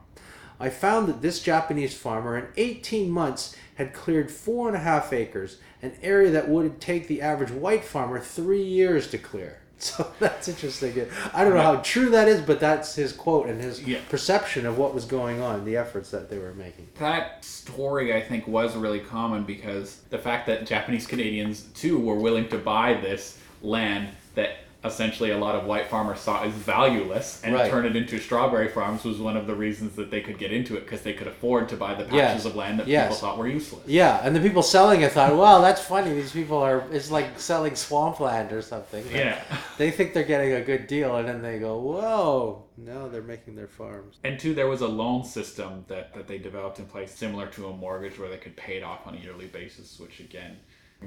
I 0.59 0.69
found 0.69 1.07
that 1.07 1.21
this 1.21 1.39
Japanese 1.39 1.95
farmer 1.95 2.35
in 2.35 2.47
18 2.57 3.11
months 3.11 3.55
had 3.75 3.93
cleared 3.93 4.31
four 4.31 4.67
and 4.67 4.75
a 4.75 4.79
half 4.79 5.13
acres, 5.13 5.59
an 5.83 5.93
area 6.01 6.31
that 6.31 6.49
would 6.49 6.81
take 6.81 7.07
the 7.07 7.21
average 7.21 7.51
white 7.51 7.85
farmer 7.85 8.19
three 8.19 8.63
years 8.63 9.07
to 9.11 9.19
clear. 9.19 9.59
So 9.85 10.09
that's 10.19 10.47
interesting. 10.47 11.07
I 11.33 11.43
don't 11.43 11.53
know 11.53 11.61
how 11.61 11.75
true 11.77 12.09
that 12.11 12.27
is, 12.27 12.41
but 12.41 12.59
that's 12.59 12.95
his 12.95 13.11
quote 13.11 13.47
and 13.47 13.61
his 13.61 13.83
yeah. 13.83 13.99
perception 14.09 14.65
of 14.65 14.77
what 14.77 14.95
was 14.95 15.03
going 15.05 15.41
on, 15.41 15.65
the 15.65 15.75
efforts 15.75 16.09
that 16.11 16.29
they 16.29 16.37
were 16.37 16.53
making. 16.53 16.87
That 16.97 17.43
story, 17.43 18.15
I 18.15 18.21
think, 18.21 18.47
was 18.47 18.75
really 18.75 19.01
common 19.01 19.43
because 19.43 19.97
the 20.09 20.17
fact 20.17 20.47
that 20.47 20.65
Japanese 20.65 21.05
Canadians, 21.05 21.63
too, 21.73 21.99
were 21.99 22.15
willing 22.15 22.47
to 22.49 22.57
buy 22.57 22.93
this 22.93 23.37
land 23.61 24.09
that 24.35 24.59
essentially 24.85 25.31
a 25.31 25.37
lot 25.37 25.55
of 25.55 25.65
white 25.65 25.87
farmers 25.87 26.19
saw 26.19 26.43
as 26.43 26.53
valueless 26.53 27.41
and 27.43 27.55
right. 27.55 27.69
turn 27.69 27.85
it 27.85 27.95
into 27.95 28.19
strawberry 28.19 28.67
farms 28.67 29.03
was 29.03 29.17
one 29.17 29.35
of 29.35 29.47
the 29.47 29.55
reasons 29.55 29.95
that 29.95 30.11
they 30.11 30.21
could 30.21 30.37
get 30.37 30.51
into 30.51 30.75
it 30.75 30.81
because 30.81 31.01
they 31.01 31.13
could 31.13 31.27
afford 31.27 31.67
to 31.69 31.75
buy 31.75 31.93
the 31.93 32.03
patches 32.03 32.43
yes. 32.43 32.45
of 32.45 32.55
land 32.55 32.79
that 32.79 32.87
yes. 32.87 33.07
people 33.07 33.17
thought 33.17 33.37
were 33.37 33.47
useless. 33.47 33.87
Yeah, 33.87 34.21
and 34.23 34.35
the 34.35 34.39
people 34.39 34.63
selling 34.63 35.01
it 35.01 35.11
thought, 35.11 35.35
"Well, 35.35 35.61
that's 35.61 35.81
funny. 35.81 36.13
These 36.13 36.31
people 36.31 36.57
are 36.57 36.83
it's 36.91 37.11
like 37.11 37.39
selling 37.39 37.75
swampland 37.75 38.51
or 38.51 38.61
something." 38.61 39.05
Yeah. 39.11 39.41
They 39.77 39.91
think 39.91 40.13
they're 40.13 40.23
getting 40.23 40.53
a 40.53 40.61
good 40.61 40.87
deal 40.87 41.17
and 41.17 41.27
then 41.27 41.41
they 41.41 41.59
go, 41.59 41.77
"Whoa, 41.77 42.63
no, 42.77 43.09
they're 43.09 43.21
making 43.21 43.55
their 43.55 43.67
farms." 43.67 44.15
And 44.23 44.39
two, 44.39 44.53
there 44.53 44.67
was 44.67 44.79
a 44.79 44.87
loan 44.87 45.25
system 45.25 45.83
that 45.89 46.13
that 46.13 46.27
they 46.27 46.37
developed 46.37 46.79
in 46.79 46.85
place 46.85 47.11
similar 47.11 47.47
to 47.47 47.67
a 47.67 47.73
mortgage 47.73 48.17
where 48.17 48.29
they 48.29 48.37
could 48.37 48.55
pay 48.55 48.77
it 48.77 48.83
off 48.83 49.05
on 49.05 49.15
a 49.15 49.17
yearly 49.17 49.47
basis, 49.47 49.99
which 49.99 50.21
again 50.21 50.57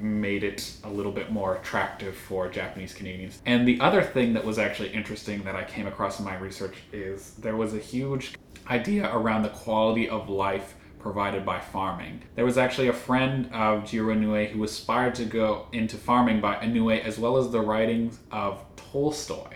made 0.02 0.44
it 0.44 0.72
a 0.84 0.88
little 0.88 1.12
bit 1.12 1.30
more 1.30 1.56
attractive 1.56 2.16
for 2.16 2.48
Japanese 2.48 2.94
Canadians. 2.94 3.40
And 3.46 3.66
the 3.66 3.80
other 3.80 4.02
thing 4.02 4.32
that 4.34 4.44
was 4.44 4.58
actually 4.58 4.90
interesting 4.90 5.42
that 5.44 5.54
I 5.54 5.64
came 5.64 5.86
across 5.86 6.18
in 6.18 6.24
my 6.24 6.36
research 6.36 6.76
is 6.92 7.34
there 7.34 7.56
was 7.56 7.74
a 7.74 7.78
huge 7.78 8.34
idea 8.68 9.10
around 9.14 9.42
the 9.42 9.48
quality 9.50 10.08
of 10.08 10.28
life 10.28 10.74
provided 10.98 11.44
by 11.44 11.60
farming. 11.60 12.22
There 12.34 12.44
was 12.44 12.58
actually 12.58 12.88
a 12.88 12.92
friend 12.92 13.48
of 13.52 13.84
Jiro 13.84 14.14
Inoue 14.14 14.50
who 14.50 14.64
aspired 14.64 15.14
to 15.16 15.24
go 15.24 15.66
into 15.72 15.96
farming 15.96 16.40
by 16.40 16.56
Inoue 16.56 17.02
as 17.02 17.18
well 17.18 17.36
as 17.36 17.50
the 17.50 17.60
writings 17.60 18.18
of 18.30 18.64
Tolstoy. 18.76 19.54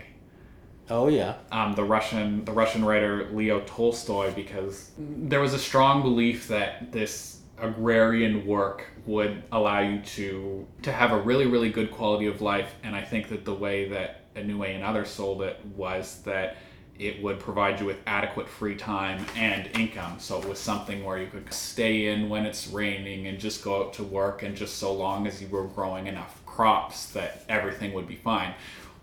Oh 0.89 1.07
yeah. 1.07 1.35
Um, 1.51 1.75
the 1.75 1.83
Russian 1.83 2.43
the 2.45 2.51
Russian 2.51 2.83
writer 2.83 3.29
Leo 3.31 3.61
Tolstoy 3.61 4.33
because 4.33 4.91
there 4.97 5.39
was 5.39 5.53
a 5.53 5.59
strong 5.59 6.01
belief 6.01 6.47
that 6.49 6.91
this 6.91 7.39
agrarian 7.63 8.45
work 8.45 8.85
would 9.05 9.41
allow 9.51 9.79
you 9.79 9.99
to 10.01 10.67
to 10.81 10.91
have 10.91 11.11
a 11.11 11.21
really 11.21 11.47
really 11.47 11.69
good 11.69 11.89
quality 11.91 12.27
of 12.27 12.41
life. 12.41 12.75
And 12.83 12.95
i 12.95 13.01
think 13.01 13.29
that 13.29 13.45
the 13.45 13.53
way 13.53 13.87
that 13.89 14.33
Inoue 14.35 14.75
and 14.75 14.83
others 14.83 15.09
sold 15.09 15.41
it 15.41 15.59
was 15.75 16.21
that 16.23 16.57
it 16.99 17.21
would 17.23 17.39
provide 17.39 17.79
you 17.79 17.85
with 17.85 17.97
adequate 18.05 18.47
free 18.47 18.75
time 18.75 19.25
and 19.35 19.67
income. 19.75 20.19
So 20.19 20.39
it 20.39 20.47
was 20.47 20.59
something 20.59 21.03
where 21.03 21.17
you 21.17 21.27
could 21.27 21.51
stay 21.51 22.07
in 22.07 22.29
when 22.29 22.45
it's 22.45 22.67
raining 22.67 23.27
and 23.27 23.39
just 23.39 23.63
go 23.63 23.83
out 23.83 23.93
to 23.93 24.03
work 24.03 24.43
and 24.43 24.55
just 24.55 24.77
so 24.77 24.93
long 24.93 25.25
as 25.25 25.41
you 25.41 25.47
were 25.47 25.65
growing 25.65 26.05
enough 26.05 26.39
crops 26.45 27.07
that 27.13 27.43
everything 27.49 27.93
would 27.93 28.07
be 28.07 28.15
fine 28.15 28.53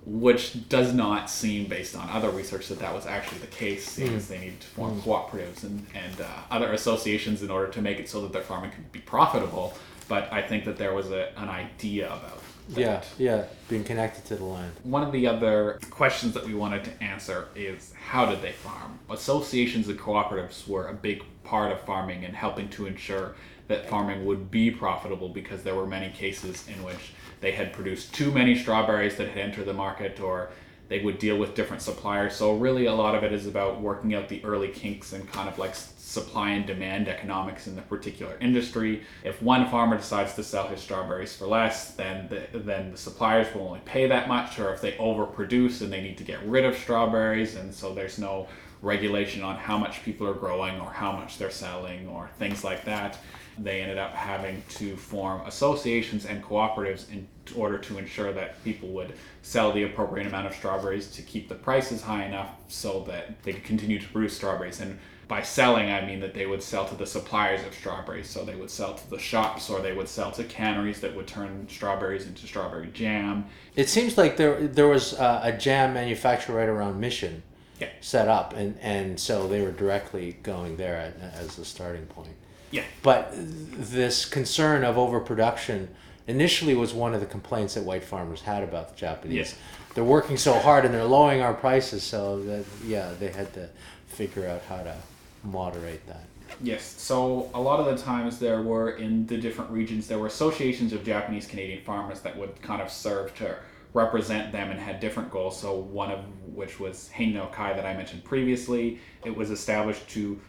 which 0.07 0.69
does 0.69 0.95
not 0.95 1.29
seem, 1.29 1.67
based 1.67 1.95
on 1.95 2.09
other 2.09 2.31
research, 2.31 2.69
that 2.69 2.79
that 2.79 2.95
was 2.95 3.07
actually 3.07 3.39
the 3.39 3.47
case, 3.49 3.87
seeing 3.87 4.13
mm. 4.13 4.17
as 4.17 4.29
they 4.29 4.39
needed 4.39 4.61
to 4.61 4.67
form 4.69 5.01
mm. 5.01 5.03
cooperatives 5.03 5.63
and, 5.63 5.87
and 5.95 6.21
uh, 6.21 6.27
other 6.51 6.73
associations 6.73 7.43
in 7.43 7.51
order 7.51 7.71
to 7.71 7.83
make 7.83 7.99
it 7.99 8.09
so 8.09 8.23
that 8.23 8.33
their 8.33 8.43
farming 8.43 8.71
could 8.71 8.91
be 8.93 9.01
profitable. 9.01 9.75
But 10.09 10.33
I 10.33 10.43
think 10.43 10.65
that 10.65 10.77
there 10.77 10.95
was 10.95 11.11
a, 11.11 11.39
an 11.39 11.49
idea 11.49 12.07
about 12.07 12.43
that. 12.71 12.81
Yeah, 12.81 13.03
yeah, 13.19 13.45
being 13.69 13.85
connected 13.85 14.25
to 14.27 14.37
the 14.37 14.45
land. 14.45 14.73
One 14.83 15.03
of 15.03 15.13
the 15.13 15.27
other 15.27 15.79
questions 15.91 16.35
that 16.35 16.47
we 16.47 16.55
wanted 16.55 16.85
to 16.85 17.03
answer 17.03 17.49
is 17.55 17.93
how 18.09 18.27
did 18.27 18.43
they 18.43 18.53
farm? 18.53 18.99
Associations 19.11 19.89
and 19.89 19.99
cooperatives 19.99 20.67
were 20.67 20.89
a 20.89 20.95
big 20.95 21.23
part 21.45 21.73
of 21.73 21.81
farming 21.83 22.25
and 22.25 22.35
helping 22.35 22.69
to 22.71 22.87
ensure 22.87 23.35
that 23.69 23.89
farming 23.89 24.25
would 24.25 24.51
be 24.51 24.71
profitable 24.71 25.29
because 25.29 25.63
there 25.63 25.75
were 25.75 25.87
many 25.87 26.11
cases 26.11 26.67
in 26.69 26.83
which 26.83 27.13
they 27.41 27.53
had 27.53 27.73
produced 27.73 28.15
too 28.15 28.31
many 28.31 28.57
strawberries 28.57 29.17
that 29.17 29.29
had 29.29 29.39
entered 29.39 29.67
the 29.67 29.75
market 29.75 30.21
or 30.21 30.51
they 30.89 30.99
would 30.99 31.19
deal 31.19 31.39
with 31.39 31.55
different 31.55 31.83
suppliers. 31.83 32.35
So 32.35 32.57
really 32.57 32.87
a 32.87 32.93
lot 32.93 33.15
of 33.15 33.23
it 33.23 33.33
is 33.33 33.47
about 33.47 33.81
working 33.81 34.15
out 34.15 34.29
the 34.29 34.45
early 34.45 34.69
kinks 34.69 35.13
and 35.13 35.27
kind 35.31 35.49
of 35.49 35.57
like 35.57 35.75
supply 35.75 36.51
and 36.51 36.67
demand 36.67 37.09
economics 37.09 37.69
in 37.69 37.77
the 37.77 37.83
particular 37.83 38.37
industry. 38.41 39.05
If 39.23 39.41
one 39.41 39.71
farmer 39.71 39.97
decides 39.97 40.35
to 40.35 40.43
sell 40.43 40.67
his 40.67 40.81
strawberries 40.81 41.37
for 41.37 41.47
less, 41.47 41.93
then 41.93 42.29
the, 42.29 42.59
then 42.59 42.91
the 42.91 42.99
suppliers 42.99 43.55
will 43.55 43.69
only 43.69 43.81
pay 43.85 44.09
that 44.09 44.27
much 44.27 44.59
or 44.59 44.75
if 44.75 44.81
they 44.81 44.93
overproduce 44.93 45.81
and 45.81 45.93
they 45.93 46.01
need 46.01 46.19
to 46.19 46.25
get 46.25 46.45
rid 46.45 46.65
of 46.65 46.77
strawberries 46.77 47.55
and 47.55 47.73
so 47.73 47.95
there's 47.95 48.19
no 48.19 48.49
regulation 48.83 49.45
on 49.45 49.57
how 49.57 49.79
much 49.79 50.03
people 50.03 50.27
are 50.27 50.35
growing 50.35 50.81
or 50.81 50.91
how 50.91 51.13
much 51.13 51.39
they're 51.39 51.51
selling 51.51 52.09
or 52.09 52.31
things 52.39 52.65
like 52.65 52.85
that 52.85 53.19
they 53.63 53.83
ended 53.83 53.99
up 53.99 54.15
having 54.15 54.63
to 54.69 54.97
form 54.97 55.43
associations 55.47 56.25
and 56.25 56.43
cooperatives 56.43 57.11
in 57.13 57.29
order 57.57 57.79
to 57.79 57.99
ensure 57.99 58.33
that 58.33 58.63
people 58.65 58.89
would 58.89 59.15
sell 59.43 59.73
the 59.73 59.83
appropriate 59.83 60.27
amount 60.27 60.47
of 60.47 60.55
strawberries 60.55 61.11
to 61.11 61.23
keep 61.23 61.49
the 61.49 61.55
prices 61.55 62.03
high 62.03 62.25
enough 62.25 62.51
so 62.69 63.05
that 63.07 63.43
they 63.43 63.53
could 63.53 63.65
continue 63.65 63.99
to 63.99 64.09
produce 64.09 64.37
strawberries. 64.37 64.81
And 64.81 64.99
by 65.29 65.43
selling, 65.43 65.91
I 65.91 66.05
mean 66.05 66.21
that 66.21 66.35
they 66.35 66.47
would 66.47 66.63
sell 66.63 66.87
to 66.89 66.95
the 66.95 67.07
suppliers 67.07 67.65
of 67.65 67.75
strawberries. 67.75 68.29
So 68.29 68.45
they 68.45 68.57
would 68.57 68.71
sell 68.71 68.95
to 68.95 69.11
the 69.11 69.19
shops 69.19 69.71
or 69.71 69.81
they 69.81 69.93
would 69.93 70.09
sell 70.09 70.33
to 70.33 70.45
canneries 70.45 71.01
that 71.01 71.15
would 71.15 71.27
turn 71.27 71.69
strawberries 71.69 72.27
into 72.27 72.47
strawberry 72.47 72.89
jam. 72.93 73.47
It 73.77 73.89
seems 73.89 74.19
like 74.19 74.37
there 74.37 74.67
there 74.67 74.89
was 74.89 75.15
uh, 75.15 75.41
a 75.43 75.53
jam 75.53 75.95
manufacturer 75.95 76.57
right 76.57 76.69
around 76.69 76.99
Mission 76.99 77.43
yeah. 77.81 77.89
set 78.01 78.29
up, 78.29 78.55
and, 78.55 78.79
and 78.81 79.19
so 79.19 79.49
they 79.49 79.63
were 79.63 79.73
directly 79.73 80.37
going 80.43 80.77
there 80.77 81.15
as 81.35 81.57
the 81.57 81.65
starting 81.65 82.07
point. 82.07 82.35
Yeah. 82.71 82.85
But 83.03 83.33
this 83.35 84.25
concern 84.25 84.85
of 84.85 84.97
overproduction 84.97 85.89
initially 86.27 86.75
was 86.75 86.95
one 86.95 87.15
of 87.15 87.21
the 87.21 87.27
complaints 87.27 87.75
that 87.75 87.85
white 87.85 88.05
farmers 88.05 88.43
had 88.43 88.63
about 88.63 88.91
the 88.91 88.97
Japanese. 88.97 89.37
Yes. 89.37 89.55
They're 89.95 90.05
working 90.05 90.37
so 90.37 90.55
hard 90.55 90.85
and 90.85 90.95
they're 90.95 91.05
lowering 91.05 91.41
our 91.41 91.55
prices, 91.55 92.03
so 92.03 92.41
that 92.45 92.65
yeah, 92.85 93.11
they 93.19 93.31
had 93.31 93.53
to 93.55 93.69
figure 94.07 94.47
out 94.47 94.63
how 94.69 94.83
to 94.83 94.97
moderate 95.43 96.07
that. 96.07 96.25
Yes. 96.63 96.85
So 96.85 97.51
a 97.55 97.61
lot 97.61 97.81
of 97.81 97.87
the 97.87 98.03
times 98.03 98.39
there 98.39 98.63
were 98.63 98.91
in 98.91 99.27
the 99.27 99.37
different 99.37 99.71
regions 99.71 100.07
there 100.07 100.19
were 100.19 100.27
associations 100.27 100.93
of 100.93 101.05
Japanese 101.05 101.47
Canadian 101.47 101.83
farmers 101.85 102.21
that 102.21 102.37
would 102.37 102.61
kind 102.63 102.83
of 102.83 102.91
serve 102.91 103.35
to 103.37 103.57
represent 103.93 104.53
them 104.53 104.71
and 104.71 104.79
had 104.79 105.01
different 105.01 105.31
goals. 105.31 105.59
So 105.61 105.75
one 105.75 106.13
of 106.13 106.21
which 106.55 106.79
was 106.79 107.09
Haney 107.09 107.33
no 107.33 107.47
Kai 107.47 107.73
that 107.73 107.85
I 107.85 107.95
mentioned 107.95 108.23
previously. 108.25 109.01
It 109.25 109.35
was 109.35 109.51
established 109.51 110.09
to 110.11 110.41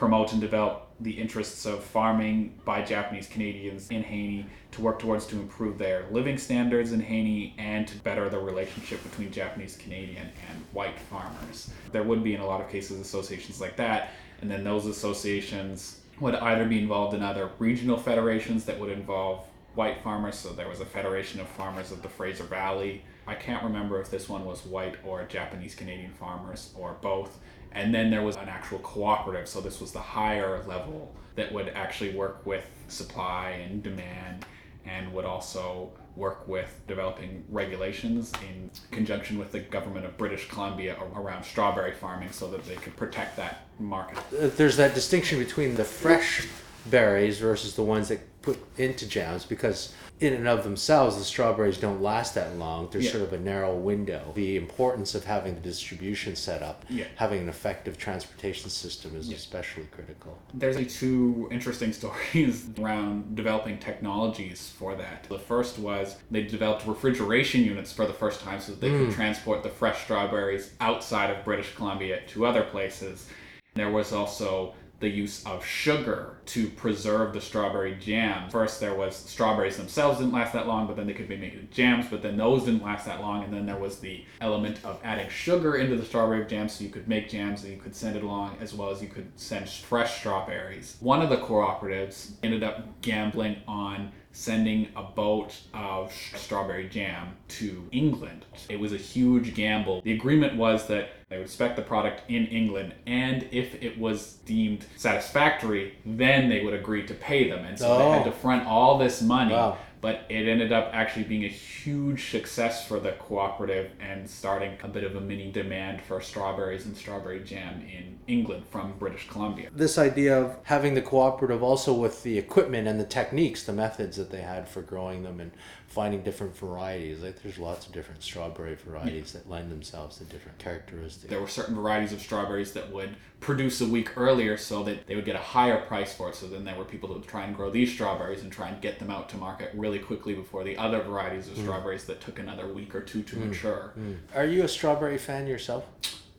promote 0.00 0.32
and 0.32 0.40
develop 0.40 0.86
the 1.00 1.10
interests 1.10 1.66
of 1.66 1.84
farming 1.84 2.58
by 2.64 2.80
Japanese 2.80 3.26
Canadians 3.26 3.90
in 3.90 4.02
Haney 4.02 4.46
to 4.72 4.80
work 4.80 4.98
towards 4.98 5.26
to 5.26 5.36
improve 5.36 5.76
their 5.76 6.06
living 6.10 6.38
standards 6.38 6.92
in 6.92 7.00
Haney 7.00 7.54
and 7.58 7.86
to 7.86 7.98
better 7.98 8.30
the 8.30 8.38
relationship 8.38 9.02
between 9.02 9.30
Japanese 9.30 9.76
Canadian 9.76 10.28
and 10.48 10.64
white 10.72 10.98
farmers. 10.98 11.70
There 11.92 12.02
would 12.02 12.24
be 12.24 12.34
in 12.34 12.40
a 12.40 12.46
lot 12.46 12.62
of 12.62 12.70
cases 12.70 12.98
associations 12.98 13.60
like 13.60 13.76
that, 13.76 14.12
and 14.40 14.50
then 14.50 14.64
those 14.64 14.86
associations 14.86 16.00
would 16.18 16.34
either 16.34 16.64
be 16.64 16.78
involved 16.78 17.14
in 17.14 17.22
other 17.22 17.50
regional 17.58 17.98
federations 17.98 18.64
that 18.64 18.80
would 18.80 18.90
involve 18.90 19.44
white 19.74 20.02
farmers. 20.02 20.34
So 20.34 20.48
there 20.54 20.68
was 20.70 20.80
a 20.80 20.86
Federation 20.86 21.42
of 21.42 21.48
Farmers 21.48 21.92
of 21.92 22.00
the 22.00 22.08
Fraser 22.08 22.44
Valley. 22.44 23.04
I 23.26 23.34
can't 23.34 23.62
remember 23.62 24.00
if 24.00 24.10
this 24.10 24.30
one 24.30 24.46
was 24.46 24.64
white 24.64 24.96
or 25.04 25.24
Japanese 25.24 25.74
Canadian 25.74 26.12
farmers 26.12 26.72
or 26.74 26.96
both. 27.02 27.38
And 27.72 27.94
then 27.94 28.10
there 28.10 28.22
was 28.22 28.36
an 28.36 28.48
actual 28.48 28.78
cooperative. 28.80 29.48
So 29.48 29.60
this 29.60 29.80
was 29.80 29.92
the 29.92 30.00
higher 30.00 30.62
level 30.66 31.14
that 31.36 31.52
would 31.52 31.68
actually 31.70 32.10
work 32.10 32.44
with 32.44 32.64
supply 32.88 33.50
and 33.50 33.82
demand 33.82 34.44
and 34.84 35.12
would 35.12 35.24
also 35.24 35.92
work 36.16 36.46
with 36.48 36.80
developing 36.88 37.44
regulations 37.48 38.32
in 38.48 38.70
conjunction 38.90 39.38
with 39.38 39.52
the 39.52 39.60
government 39.60 40.04
of 40.04 40.16
British 40.18 40.48
Columbia 40.48 40.96
around 41.14 41.44
strawberry 41.44 41.92
farming 41.92 42.32
so 42.32 42.50
that 42.50 42.64
they 42.64 42.74
could 42.74 42.96
protect 42.96 43.36
that 43.36 43.66
market. 43.78 44.18
Uh, 44.18 44.48
There's 44.56 44.76
that 44.76 44.94
distinction 44.94 45.38
between 45.38 45.76
the 45.76 45.84
fresh 45.84 46.48
berries 46.86 47.38
versus 47.38 47.74
the 47.74 47.82
ones 47.82 48.08
that 48.08 48.20
put 48.42 48.58
into 48.78 49.06
jams 49.06 49.44
because 49.44 49.92
in 50.20 50.34
and 50.34 50.46
of 50.48 50.64
themselves 50.64 51.16
the 51.16 51.24
strawberries 51.24 51.78
don't 51.78 52.02
last 52.02 52.34
that 52.34 52.54
long 52.56 52.88
there's 52.90 53.06
Yeah. 53.06 53.12
sort 53.12 53.22
of 53.24 53.32
a 53.32 53.38
narrow 53.38 53.74
window 53.74 54.32
the 54.34 54.56
importance 54.56 55.14
of 55.14 55.24
having 55.24 55.54
the 55.54 55.60
distribution 55.60 56.36
set 56.36 56.62
up 56.62 56.84
Yeah. 56.88 57.04
having 57.16 57.40
an 57.40 57.48
effective 57.48 57.98
transportation 57.98 58.70
system 58.70 59.14
is 59.16 59.30
especially 59.30 59.84
critical 59.90 60.38
There's 60.54 60.76
like 60.76 60.90
two 60.90 61.48
interesting 61.50 61.92
stories 62.00 62.66
around 62.78 63.34
developing 63.36 63.78
technologies 63.78 64.72
for 64.78 64.94
that. 64.96 65.24
The 65.28 65.38
first 65.38 65.78
was 65.78 66.16
they 66.30 66.42
developed 66.42 66.86
refrigeration 66.86 67.62
units 67.62 67.92
for 67.92 68.06
the 68.06 68.12
first 68.12 68.40
time 68.40 68.60
so 68.60 68.72
that 68.72 68.80
they 68.80 68.90
could 68.90 69.08
mm. 69.08 69.14
transport 69.14 69.62
the 69.62 69.68
fresh 69.68 70.04
strawberries 70.04 70.72
outside 70.80 71.30
of 71.30 71.44
British 71.44 71.74
Columbia 71.74 72.20
to 72.28 72.46
other 72.46 72.62
places. 72.62 73.26
There 73.74 73.90
was 73.90 74.12
also 74.12 74.74
the 75.00 75.08
use 75.08 75.44
of 75.46 75.64
sugar 75.64 76.36
to 76.46 76.68
preserve 76.68 77.32
the 77.32 77.40
strawberry 77.40 77.96
jam. 77.96 78.48
First, 78.50 78.80
there 78.80 78.94
was 78.94 79.16
strawberries 79.16 79.78
themselves 79.78 80.18
didn't 80.18 80.32
last 80.32 80.52
that 80.52 80.66
long, 80.66 80.86
but 80.86 80.96
then 80.96 81.06
they 81.06 81.14
could 81.14 81.28
be 81.28 81.36
made 81.36 81.54
into 81.54 81.66
jams, 81.66 82.06
but 82.10 82.22
then 82.22 82.36
those 82.36 82.64
didn't 82.64 82.84
last 82.84 83.06
that 83.06 83.20
long. 83.20 83.42
And 83.42 83.52
then 83.52 83.66
there 83.66 83.78
was 83.78 83.98
the 83.98 84.24
element 84.40 84.84
of 84.84 85.00
adding 85.02 85.28
sugar 85.30 85.76
into 85.76 85.96
the 85.96 86.04
strawberry 86.04 86.44
jam 86.46 86.68
so 86.68 86.84
you 86.84 86.90
could 86.90 87.08
make 87.08 87.30
jams 87.30 87.64
and 87.64 87.72
you 87.72 87.80
could 87.80 87.96
send 87.96 88.16
it 88.16 88.22
along 88.22 88.58
as 88.60 88.74
well 88.74 88.90
as 88.90 89.00
you 89.02 89.08
could 89.08 89.28
send 89.36 89.68
fresh 89.68 90.18
strawberries. 90.18 90.96
One 91.00 91.22
of 91.22 91.30
the 91.30 91.38
cooperatives 91.38 92.32
ended 92.42 92.62
up 92.62 93.00
gambling 93.00 93.56
on 93.66 94.12
sending 94.32 94.88
a 94.96 95.02
boat 95.02 95.58
of 95.74 96.12
strawberry 96.36 96.88
jam 96.88 97.36
to 97.48 97.86
England. 97.92 98.44
It 98.68 98.78
was 98.78 98.92
a 98.92 98.96
huge 98.96 99.54
gamble. 99.54 100.00
The 100.02 100.12
agreement 100.12 100.56
was 100.56 100.86
that 100.86 101.10
they 101.28 101.38
would 101.38 101.50
spec 101.50 101.76
the 101.76 101.82
product 101.82 102.22
in 102.30 102.46
England, 102.46 102.94
and 103.06 103.46
if 103.52 103.74
it 103.82 103.98
was 103.98 104.34
deemed 104.46 104.86
satisfactory, 104.96 105.94
then 106.04 106.48
they 106.48 106.64
would 106.64 106.74
agree 106.74 107.06
to 107.06 107.14
pay 107.14 107.48
them. 107.48 107.64
And 107.64 107.78
so 107.78 107.98
they 107.98 108.04
had 108.10 108.22
Oh. 108.22 108.30
to 108.30 108.32
front 108.32 108.66
all 108.66 108.98
this 108.98 109.20
money. 109.22 109.52
Wow. 109.52 109.78
But 110.00 110.24
it 110.28 110.48
ended 110.48 110.72
up 110.72 110.90
actually 110.94 111.24
being 111.24 111.44
a 111.44 111.48
huge 111.48 112.30
success 112.30 112.86
for 112.86 112.98
the 112.98 113.12
cooperative 113.12 113.90
and 114.00 114.28
starting 114.28 114.78
a 114.82 114.88
bit 114.88 115.04
of 115.04 115.14
a 115.14 115.20
mini 115.20 115.52
demand 115.52 116.00
for 116.00 116.20
strawberries 116.20 116.86
and 116.86 116.96
strawberry 116.96 117.40
jam 117.40 117.82
in 117.82 118.18
England 118.26 118.64
from 118.70 118.94
British 118.98 119.28
Columbia. 119.28 119.68
this 119.74 119.98
idea 119.98 120.40
of 120.40 120.56
having 120.64 120.94
the 120.94 121.02
cooperative 121.02 121.62
also 121.62 121.92
with 121.92 122.22
the 122.22 122.38
equipment 122.38 122.88
and 122.88 122.98
the 122.98 123.04
techniques 123.04 123.64
the 123.64 123.72
methods 123.72 124.16
that 124.16 124.30
they 124.30 124.40
had 124.40 124.68
for 124.68 124.82
growing 124.82 125.22
them 125.22 125.40
and 125.40 125.50
finding 125.90 126.22
different 126.22 126.56
varieties 126.56 127.20
like 127.20 127.42
there's 127.42 127.58
lots 127.58 127.84
of 127.84 127.92
different 127.92 128.22
strawberry 128.22 128.76
varieties 128.76 129.32
that 129.32 129.50
lend 129.50 129.72
themselves 129.72 130.18
to 130.18 130.24
different 130.24 130.56
characteristics 130.56 131.28
There 131.28 131.40
were 131.40 131.48
certain 131.48 131.74
varieties 131.74 132.12
of 132.12 132.20
strawberries 132.20 132.72
that 132.74 132.92
would 132.92 133.16
produce 133.40 133.80
a 133.80 133.86
week 133.86 134.16
earlier 134.16 134.56
so 134.56 134.84
that 134.84 135.08
they 135.08 135.16
would 135.16 135.24
get 135.24 135.34
a 135.34 135.40
higher 135.40 135.80
price 135.80 136.14
for 136.14 136.28
it. 136.28 136.36
So 136.36 136.46
then 136.46 136.62
there 136.62 136.76
were 136.76 136.84
people 136.84 137.08
that 137.08 137.16
would 137.16 137.26
try 137.26 137.44
and 137.44 137.56
grow 137.56 137.70
these 137.70 137.92
strawberries 137.92 138.42
and 138.42 138.52
try 138.52 138.68
and 138.68 138.80
get 138.80 139.00
them 139.00 139.10
out 139.10 139.28
to 139.30 139.36
market 139.36 139.72
really 139.74 139.98
quickly 139.98 140.32
before 140.32 140.62
the 140.62 140.76
other 140.76 141.02
varieties 141.02 141.48
of 141.48 141.54
hmm. 141.54 141.62
strawberries 141.62 142.04
that 142.04 142.20
took 142.20 142.38
another 142.38 142.72
week 142.72 142.94
or 142.94 143.00
two 143.00 143.24
to 143.24 143.34
hmm. 143.34 143.48
mature. 143.48 143.90
Hmm. 143.94 144.12
are 144.36 144.46
you 144.46 144.62
a 144.62 144.68
strawberry 144.68 145.18
fan 145.18 145.48
yourself 145.48 145.86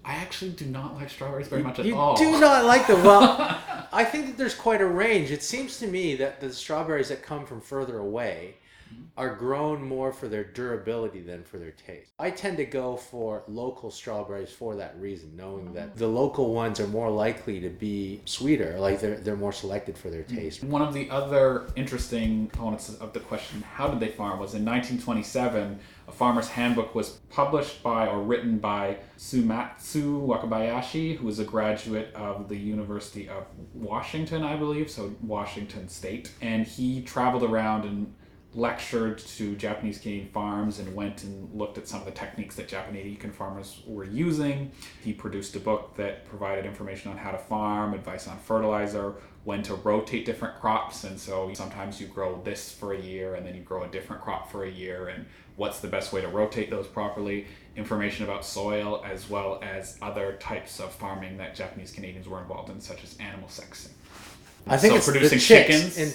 I 0.05 0.13
actually 0.15 0.51
do 0.51 0.65
not 0.65 0.95
like 0.95 1.09
strawberries 1.09 1.47
very 1.47 1.61
much 1.61 1.77
at 1.77 1.85
you 1.85 1.95
all. 1.95 2.15
do 2.15 2.39
not 2.39 2.65
like 2.65 2.87
them. 2.87 3.03
Well, 3.03 3.37
I 3.93 4.03
think 4.03 4.25
that 4.25 4.37
there's 4.37 4.55
quite 4.55 4.81
a 4.81 4.87
range. 4.87 5.29
It 5.29 5.43
seems 5.43 5.77
to 5.77 5.85
me 5.85 6.15
that 6.15 6.41
the 6.41 6.51
strawberries 6.51 7.09
that 7.09 7.21
come 7.21 7.45
from 7.45 7.61
further 7.61 7.99
away 7.99 8.55
Mm-hmm. 8.91 9.04
are 9.17 9.36
grown 9.36 9.84
more 9.84 10.12
for 10.12 10.27
their 10.27 10.43
durability 10.43 11.21
than 11.21 11.43
for 11.43 11.58
their 11.58 11.71
taste. 11.71 12.12
I 12.19 12.32
tend 12.32 12.58
to 12.58 12.65
go 12.65 12.95
for 12.95 13.43
local 13.47 13.91
strawberries 13.91 14.51
for 14.51 14.75
that 14.75 14.99
reason, 14.99 15.36
knowing 15.36 15.73
that 15.73 15.89
mm-hmm. 15.89 15.99
the 15.99 16.08
local 16.08 16.54
ones 16.54 16.80
are 16.80 16.88
more 16.88 17.10
likely 17.10 17.60
to 17.62 17.69
be 17.69 18.21
sweeter, 18.25 18.80
like 18.80 18.99
they're, 18.99 19.17
they're 19.17 19.36
more 19.36 19.54
selected 19.54 19.97
for 19.97 20.10
their 20.10 20.23
mm-hmm. 20.23 20.38
taste. 20.38 20.63
One 20.63 20.82
of 20.82 20.93
the 20.93 21.10
other 21.10 21.67
interesting 21.75 22.47
components 22.47 22.93
of 22.95 23.13
the 23.13 23.19
question, 23.19 23.62
how 23.62 23.88
did 23.88 23.99
they 23.99 24.10
farm, 24.10 24.39
was 24.39 24.54
in 24.56 24.65
1927, 24.65 25.80
a 26.08 26.12
farmer's 26.12 26.49
handbook 26.49 26.93
was 26.93 27.19
published 27.30 27.82
by 27.84 28.08
or 28.08 28.21
written 28.21 28.58
by 28.58 28.97
Sumatsu 29.17 30.25
Wakabayashi, 30.25 31.17
who 31.17 31.25
was 31.25 31.39
a 31.39 31.45
graduate 31.45 32.13
of 32.13 32.49
the 32.49 32.58
University 32.58 33.30
of 33.30 33.45
Washington, 33.73 34.43
I 34.43 34.58
believe, 34.58 34.89
so 34.89 35.15
Washington 35.21 35.88
State. 35.88 36.32
And 36.41 36.67
he 36.67 37.01
traveled 37.01 37.43
around 37.43 37.86
and 37.86 38.13
lectured 38.53 39.17
to 39.17 39.55
Japanese 39.55 39.97
Canadian 39.97 40.27
farms 40.27 40.79
and 40.79 40.93
went 40.93 41.23
and 41.23 41.49
looked 41.57 41.77
at 41.77 41.87
some 41.87 41.99
of 41.99 42.05
the 42.05 42.11
techniques 42.11 42.55
that 42.55 42.67
Japanese 42.67 43.03
Canadian 43.03 43.31
farmers 43.31 43.81
were 43.85 44.03
using. 44.03 44.71
He 45.03 45.13
produced 45.13 45.55
a 45.55 45.59
book 45.59 45.95
that 45.95 46.25
provided 46.25 46.65
information 46.65 47.11
on 47.11 47.17
how 47.17 47.31
to 47.31 47.37
farm, 47.37 47.93
advice 47.93 48.27
on 48.27 48.37
fertilizer, 48.39 49.15
when 49.45 49.63
to 49.63 49.75
rotate 49.75 50.25
different 50.25 50.59
crops. 50.59 51.05
And 51.05 51.17
so 51.17 51.49
sometimes 51.53 52.01
you 52.01 52.07
grow 52.07 52.41
this 52.43 52.73
for 52.73 52.93
a 52.93 52.99
year 52.99 53.35
and 53.35 53.45
then 53.45 53.55
you 53.55 53.61
grow 53.61 53.83
a 53.83 53.87
different 53.87 54.21
crop 54.21 54.51
for 54.51 54.65
a 54.65 54.69
year, 54.69 55.07
and 55.07 55.25
what's 55.55 55.79
the 55.79 55.87
best 55.87 56.11
way 56.11 56.19
to 56.21 56.27
rotate 56.27 56.69
those 56.69 56.87
properly. 56.87 57.47
Information 57.77 58.25
about 58.25 58.43
soil 58.43 59.01
as 59.05 59.29
well 59.29 59.61
as 59.63 59.97
other 60.01 60.33
types 60.41 60.81
of 60.81 60.91
farming 60.91 61.37
that 61.37 61.55
Japanese 61.55 61.91
Canadians 61.91 62.27
were 62.27 62.41
involved 62.41 62.69
in, 62.69 62.81
such 62.81 63.01
as 63.05 63.17
animal 63.19 63.47
sexing. 63.47 63.91
I 64.67 64.77
think 64.77 64.91
So 64.91 64.97
it's 64.97 65.05
the 65.05 65.11
producing 65.13 65.39
chicks 65.39 65.95
chickens, 65.95 65.97
in 65.97 66.07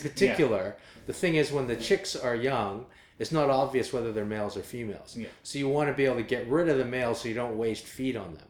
yeah. 0.60 0.76
The 1.06 1.12
thing 1.12 1.36
is, 1.36 1.52
when 1.52 1.66
the 1.66 1.76
chicks 1.76 2.16
are 2.16 2.34
young, 2.34 2.86
it's 3.18 3.32
not 3.32 3.48
obvious 3.48 3.92
whether 3.92 4.12
they're 4.12 4.24
males 4.24 4.56
or 4.56 4.62
females. 4.62 5.16
Yeah. 5.16 5.28
So 5.42 5.58
you 5.58 5.68
want 5.68 5.88
to 5.88 5.94
be 5.94 6.04
able 6.04 6.16
to 6.16 6.22
get 6.22 6.46
rid 6.48 6.68
of 6.68 6.78
the 6.78 6.84
males 6.84 7.20
so 7.20 7.28
you 7.28 7.34
don't 7.34 7.56
waste 7.56 7.84
feed 7.84 8.16
on 8.16 8.34
them. 8.34 8.48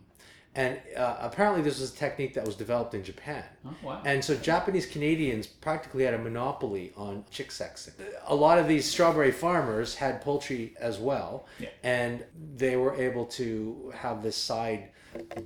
And 0.56 0.80
uh, 0.96 1.18
apparently, 1.20 1.60
this 1.60 1.78
was 1.78 1.92
a 1.92 1.96
technique 1.96 2.32
that 2.32 2.46
was 2.46 2.54
developed 2.54 2.94
in 2.94 3.04
Japan. 3.04 3.44
Oh, 3.66 3.74
wow. 3.82 4.02
And 4.06 4.24
so 4.24 4.34
Japanese 4.34 4.86
Canadians 4.86 5.46
practically 5.46 6.04
had 6.04 6.14
a 6.14 6.18
monopoly 6.18 6.94
on 6.96 7.24
chick 7.30 7.50
sexing. 7.50 7.92
A 8.26 8.34
lot 8.34 8.58
of 8.58 8.66
these 8.66 8.86
strawberry 8.90 9.32
farmers 9.32 9.94
had 9.94 10.22
poultry 10.22 10.74
as 10.80 10.98
well, 10.98 11.44
Yeah. 11.58 11.68
and 11.82 12.24
they 12.56 12.76
were 12.76 12.94
able 12.94 13.26
to 13.26 13.92
have 13.94 14.22
this 14.22 14.34
side 14.36 14.88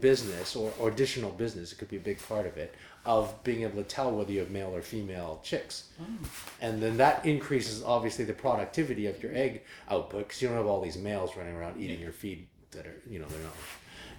business 0.01 0.55
or, 0.57 0.73
or 0.79 0.89
additional 0.89 1.31
business, 1.33 1.73
it 1.73 1.79
could 1.79 1.89
be 1.89 1.97
a 1.97 2.01
big 2.01 2.19
part 2.29 2.47
of 2.47 2.57
it, 2.57 2.75
of 3.05 3.43
being 3.45 3.63
able 3.63 3.83
to 3.83 3.89
tell 3.89 4.11
whether 4.11 4.31
you 4.31 4.41
have 4.41 4.51
male 4.51 4.75
or 4.75 4.83
female 4.83 5.41
chicks. 5.43 5.89
Hmm. 5.99 6.25
And 6.61 6.83
then 6.83 6.97
that 6.99 7.25
increases 7.25 7.83
obviously 7.83 8.25
the 8.25 8.35
productivity 8.35 9.07
of 9.07 9.23
your 9.23 9.35
egg 9.35 9.63
output 9.89 10.29
because 10.29 10.43
you 10.43 10.49
don't 10.49 10.57
have 10.57 10.67
all 10.67 10.81
these 10.81 10.99
males 10.99 11.37
running 11.37 11.55
around 11.55 11.81
eating 11.81 12.01
your 12.01 12.13
feed 12.13 12.47
that 12.73 12.87
are, 12.87 13.01
you 13.09 13.19
know, 13.19 13.27
they're 13.27 13.43
not 13.43 13.55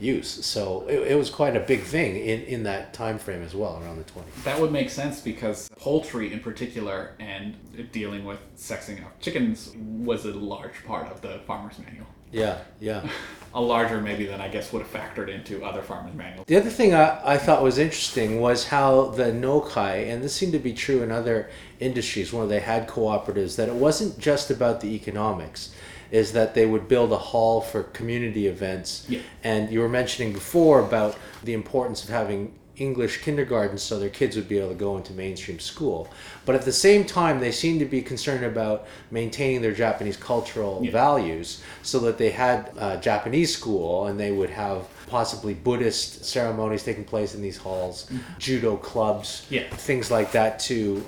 use. 0.01 0.45
So 0.45 0.87
it, 0.87 1.11
it 1.11 1.15
was 1.15 1.29
quite 1.29 1.55
a 1.55 1.59
big 1.59 1.81
thing 1.83 2.15
in, 2.15 2.41
in 2.41 2.63
that 2.63 2.93
time 2.93 3.19
frame 3.19 3.43
as 3.43 3.53
well, 3.53 3.81
around 3.81 3.97
the 3.97 4.11
20s. 4.11 4.43
That 4.43 4.59
would 4.59 4.71
make 4.71 4.89
sense 4.89 5.21
because 5.21 5.69
poultry 5.77 6.33
in 6.33 6.39
particular 6.39 7.15
and 7.19 7.55
dealing 7.91 8.25
with 8.25 8.39
sexing 8.57 9.05
of 9.05 9.19
chickens 9.19 9.73
was 9.77 10.25
a 10.25 10.33
large 10.33 10.83
part 10.85 11.07
of 11.07 11.21
the 11.21 11.39
farmer's 11.45 11.77
manual. 11.79 12.07
Yeah, 12.31 12.59
yeah. 12.79 13.07
a 13.53 13.61
larger 13.61 13.99
maybe 13.99 14.25
than 14.25 14.39
I 14.39 14.47
guess 14.47 14.71
would 14.71 14.81
have 14.81 14.91
factored 14.91 15.27
into 15.27 15.63
other 15.63 15.81
farmers 15.81 16.13
manuals. 16.13 16.45
The 16.47 16.55
other 16.55 16.69
thing 16.69 16.93
I, 16.93 17.33
I 17.33 17.37
thought 17.37 17.61
was 17.61 17.77
interesting 17.77 18.39
was 18.39 18.67
how 18.67 19.09
the 19.09 19.25
Nokai, 19.25 20.09
and 20.11 20.23
this 20.23 20.33
seemed 20.33 20.53
to 20.53 20.59
be 20.59 20.73
true 20.73 21.03
in 21.03 21.11
other 21.11 21.49
industries 21.79 22.31
where 22.31 22.47
they 22.47 22.61
had 22.61 22.87
cooperatives, 22.87 23.57
that 23.57 23.67
it 23.67 23.75
wasn't 23.75 24.17
just 24.17 24.51
about 24.51 24.79
the 24.79 24.95
economics, 24.95 25.73
is 26.11 26.31
that 26.33 26.53
they 26.53 26.65
would 26.65 26.87
build 26.87 27.11
a 27.11 27.17
hall 27.17 27.61
for 27.61 27.83
community 27.83 28.47
events. 28.47 29.05
Yeah. 29.09 29.19
And 29.43 29.69
you 29.71 29.79
were 29.79 29.89
mentioning 29.89 30.33
before 30.33 30.79
about 30.79 31.17
the 31.43 31.53
importance 31.53 32.03
of 32.03 32.09
having 32.09 32.53
English 32.81 33.21
kindergarten 33.21 33.77
so 33.77 33.99
their 33.99 34.09
kids 34.09 34.35
would 34.35 34.49
be 34.49 34.57
able 34.57 34.69
to 34.69 34.75
go 34.75 34.97
into 34.97 35.13
mainstream 35.13 35.59
school. 35.59 36.09
But 36.45 36.55
at 36.55 36.63
the 36.63 36.71
same 36.71 37.05
time, 37.05 37.39
they 37.39 37.51
seemed 37.51 37.79
to 37.79 37.85
be 37.85 38.01
concerned 38.01 38.43
about 38.43 38.87
maintaining 39.11 39.61
their 39.61 39.73
Japanese 39.73 40.17
cultural 40.17 40.81
Yeah. 40.83 40.91
values 40.91 41.61
so 41.83 41.99
that 41.99 42.17
they 42.17 42.31
had 42.31 42.71
a 42.77 42.97
Japanese 42.97 43.53
school 43.55 44.07
and 44.07 44.19
they 44.19 44.31
would 44.31 44.49
have 44.49 44.87
possibly 45.07 45.53
Buddhist 45.53 46.25
ceremonies 46.25 46.83
taking 46.83 47.03
place 47.03 47.35
in 47.35 47.41
these 47.41 47.57
halls, 47.57 48.09
judo 48.39 48.77
clubs, 48.77 49.45
Yeah. 49.49 49.63
things 49.75 50.09
like 50.09 50.31
that 50.31 50.59
to 50.71 51.03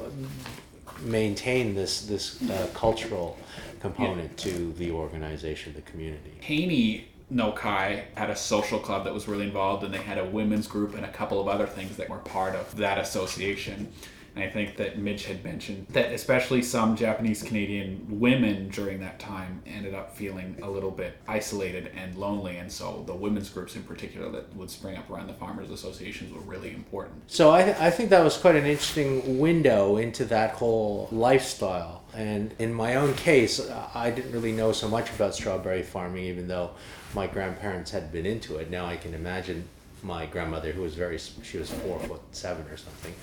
maintain 1.01 1.73
this, 1.75 2.01
this 2.01 2.41
uh, 2.49 2.67
cultural 2.73 3.37
component 3.79 4.37
to 4.37 4.71
the 4.77 4.91
organization, 4.91 5.73
the 5.75 5.81
community. 5.81 6.31
Haney 6.41 7.07
Nokai 7.33 8.03
had 8.15 8.29
a 8.29 8.35
social 8.35 8.79
club 8.79 9.05
that 9.05 9.13
was 9.13 9.27
really 9.27 9.45
involved, 9.45 9.83
and 9.83 9.93
they 9.93 9.97
had 9.97 10.17
a 10.17 10.25
women's 10.25 10.67
group 10.67 10.93
and 10.95 11.05
a 11.05 11.11
couple 11.11 11.41
of 11.41 11.47
other 11.47 11.65
things 11.65 11.97
that 11.97 12.09
were 12.09 12.17
part 12.17 12.55
of 12.55 12.75
that 12.77 12.97
association. 12.97 13.91
And 14.35 14.43
I 14.43 14.49
think 14.49 14.77
that 14.77 14.97
Midge 14.97 15.25
had 15.25 15.43
mentioned 15.43 15.87
that 15.89 16.11
especially 16.11 16.61
some 16.61 16.95
Japanese 16.95 17.43
Canadian 17.43 18.05
women 18.19 18.69
during 18.69 18.99
that 19.01 19.19
time 19.19 19.61
ended 19.65 19.93
up 19.93 20.15
feeling 20.15 20.57
a 20.61 20.69
little 20.69 20.91
bit 20.91 21.17
isolated 21.27 21.91
and 21.95 22.15
lonely, 22.15 22.57
and 22.57 22.71
so 22.71 23.03
the 23.05 23.13
women's 23.13 23.49
groups 23.49 23.75
in 23.75 23.83
particular 23.83 24.31
that 24.31 24.55
would 24.55 24.71
spring 24.71 24.97
up 24.97 25.09
around 25.09 25.27
the 25.27 25.33
farmers 25.33 25.69
associations 25.69 26.33
were 26.33 26.41
really 26.41 26.73
important. 26.73 27.21
So 27.27 27.51
I, 27.51 27.63
th- 27.63 27.77
I 27.77 27.91
think 27.91 28.09
that 28.09 28.23
was 28.23 28.37
quite 28.37 28.55
an 28.55 28.65
interesting 28.65 29.39
window 29.39 29.97
into 29.97 30.25
that 30.25 30.51
whole 30.51 31.07
lifestyle. 31.11 32.03
And 32.15 32.53
in 32.59 32.73
my 32.73 32.95
own 32.95 33.13
case, 33.15 33.59
I 33.93 34.11
didn't 34.11 34.31
really 34.31 34.51
know 34.51 34.71
so 34.71 34.87
much 34.87 35.09
about 35.11 35.35
strawberry 35.35 35.83
farming, 35.83 36.25
even 36.25 36.47
though 36.47 36.71
my 37.15 37.27
grandparents 37.27 37.91
had 37.91 38.11
been 38.11 38.25
into 38.25 38.57
it. 38.57 38.69
Now 38.69 38.85
I 38.85 38.97
can 38.97 39.13
imagine 39.13 39.67
my 40.03 40.25
grandmother, 40.25 40.71
who 40.71 40.81
was 40.81 40.95
very, 40.95 41.17
she 41.17 41.57
was 41.57 41.69
four 41.71 41.99
foot 41.99 42.21
seven 42.31 42.65
or 42.67 42.77
something, 42.77 43.13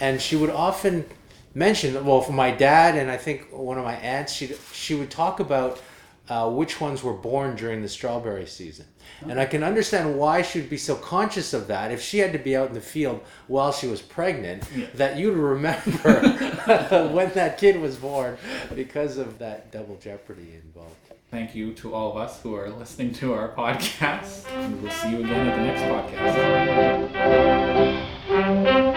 and 0.00 0.20
she 0.20 0.36
would 0.36 0.50
often 0.50 1.04
mention, 1.54 2.04
well, 2.04 2.20
for 2.20 2.32
my 2.32 2.50
dad 2.50 2.96
and 2.96 3.10
I 3.10 3.16
think 3.16 3.48
one 3.52 3.78
of 3.78 3.84
my 3.84 3.94
aunts, 3.96 4.32
she 4.32 4.52
she 4.72 4.94
would 4.94 5.10
talk 5.10 5.40
about 5.40 5.80
uh, 6.28 6.50
which 6.50 6.80
ones 6.80 7.02
were 7.02 7.12
born 7.12 7.54
during 7.54 7.82
the 7.82 7.88
strawberry 7.88 8.46
season. 8.46 8.86
And 9.28 9.38
I 9.38 9.44
can 9.44 9.62
understand 9.62 10.18
why 10.18 10.40
she 10.42 10.58
would 10.60 10.70
be 10.70 10.78
so 10.78 10.94
conscious 10.96 11.52
of 11.52 11.66
that 11.68 11.92
if 11.92 12.00
she 12.02 12.18
had 12.18 12.32
to 12.32 12.38
be 12.38 12.56
out 12.56 12.68
in 12.68 12.74
the 12.74 12.80
field 12.80 13.20
while 13.46 13.72
she 13.72 13.86
was 13.86 14.00
pregnant, 14.00 14.64
Yeah. 14.74 14.86
that 14.94 15.18
you'd 15.18 15.34
remember 15.36 16.20
when 17.12 17.30
that 17.34 17.58
kid 17.58 17.78
was 17.80 17.96
born 17.96 18.36
because 18.74 19.18
of 19.18 19.38
that 19.38 19.70
double 19.70 19.96
jeopardy 19.96 20.54
involved 20.64 20.96
thank 21.34 21.52
you 21.52 21.74
to 21.74 21.92
all 21.92 22.12
of 22.12 22.16
us 22.16 22.40
who 22.42 22.54
are 22.54 22.70
listening 22.70 23.12
to 23.12 23.34
our 23.34 23.48
podcast. 23.48 24.48
And 24.52 24.80
we'll 24.80 24.92
see 24.92 25.10
you 25.10 25.18
again 25.18 25.48
at 25.48 25.56
the 25.56 25.62
next 25.64 25.82
podcast. 28.70 28.93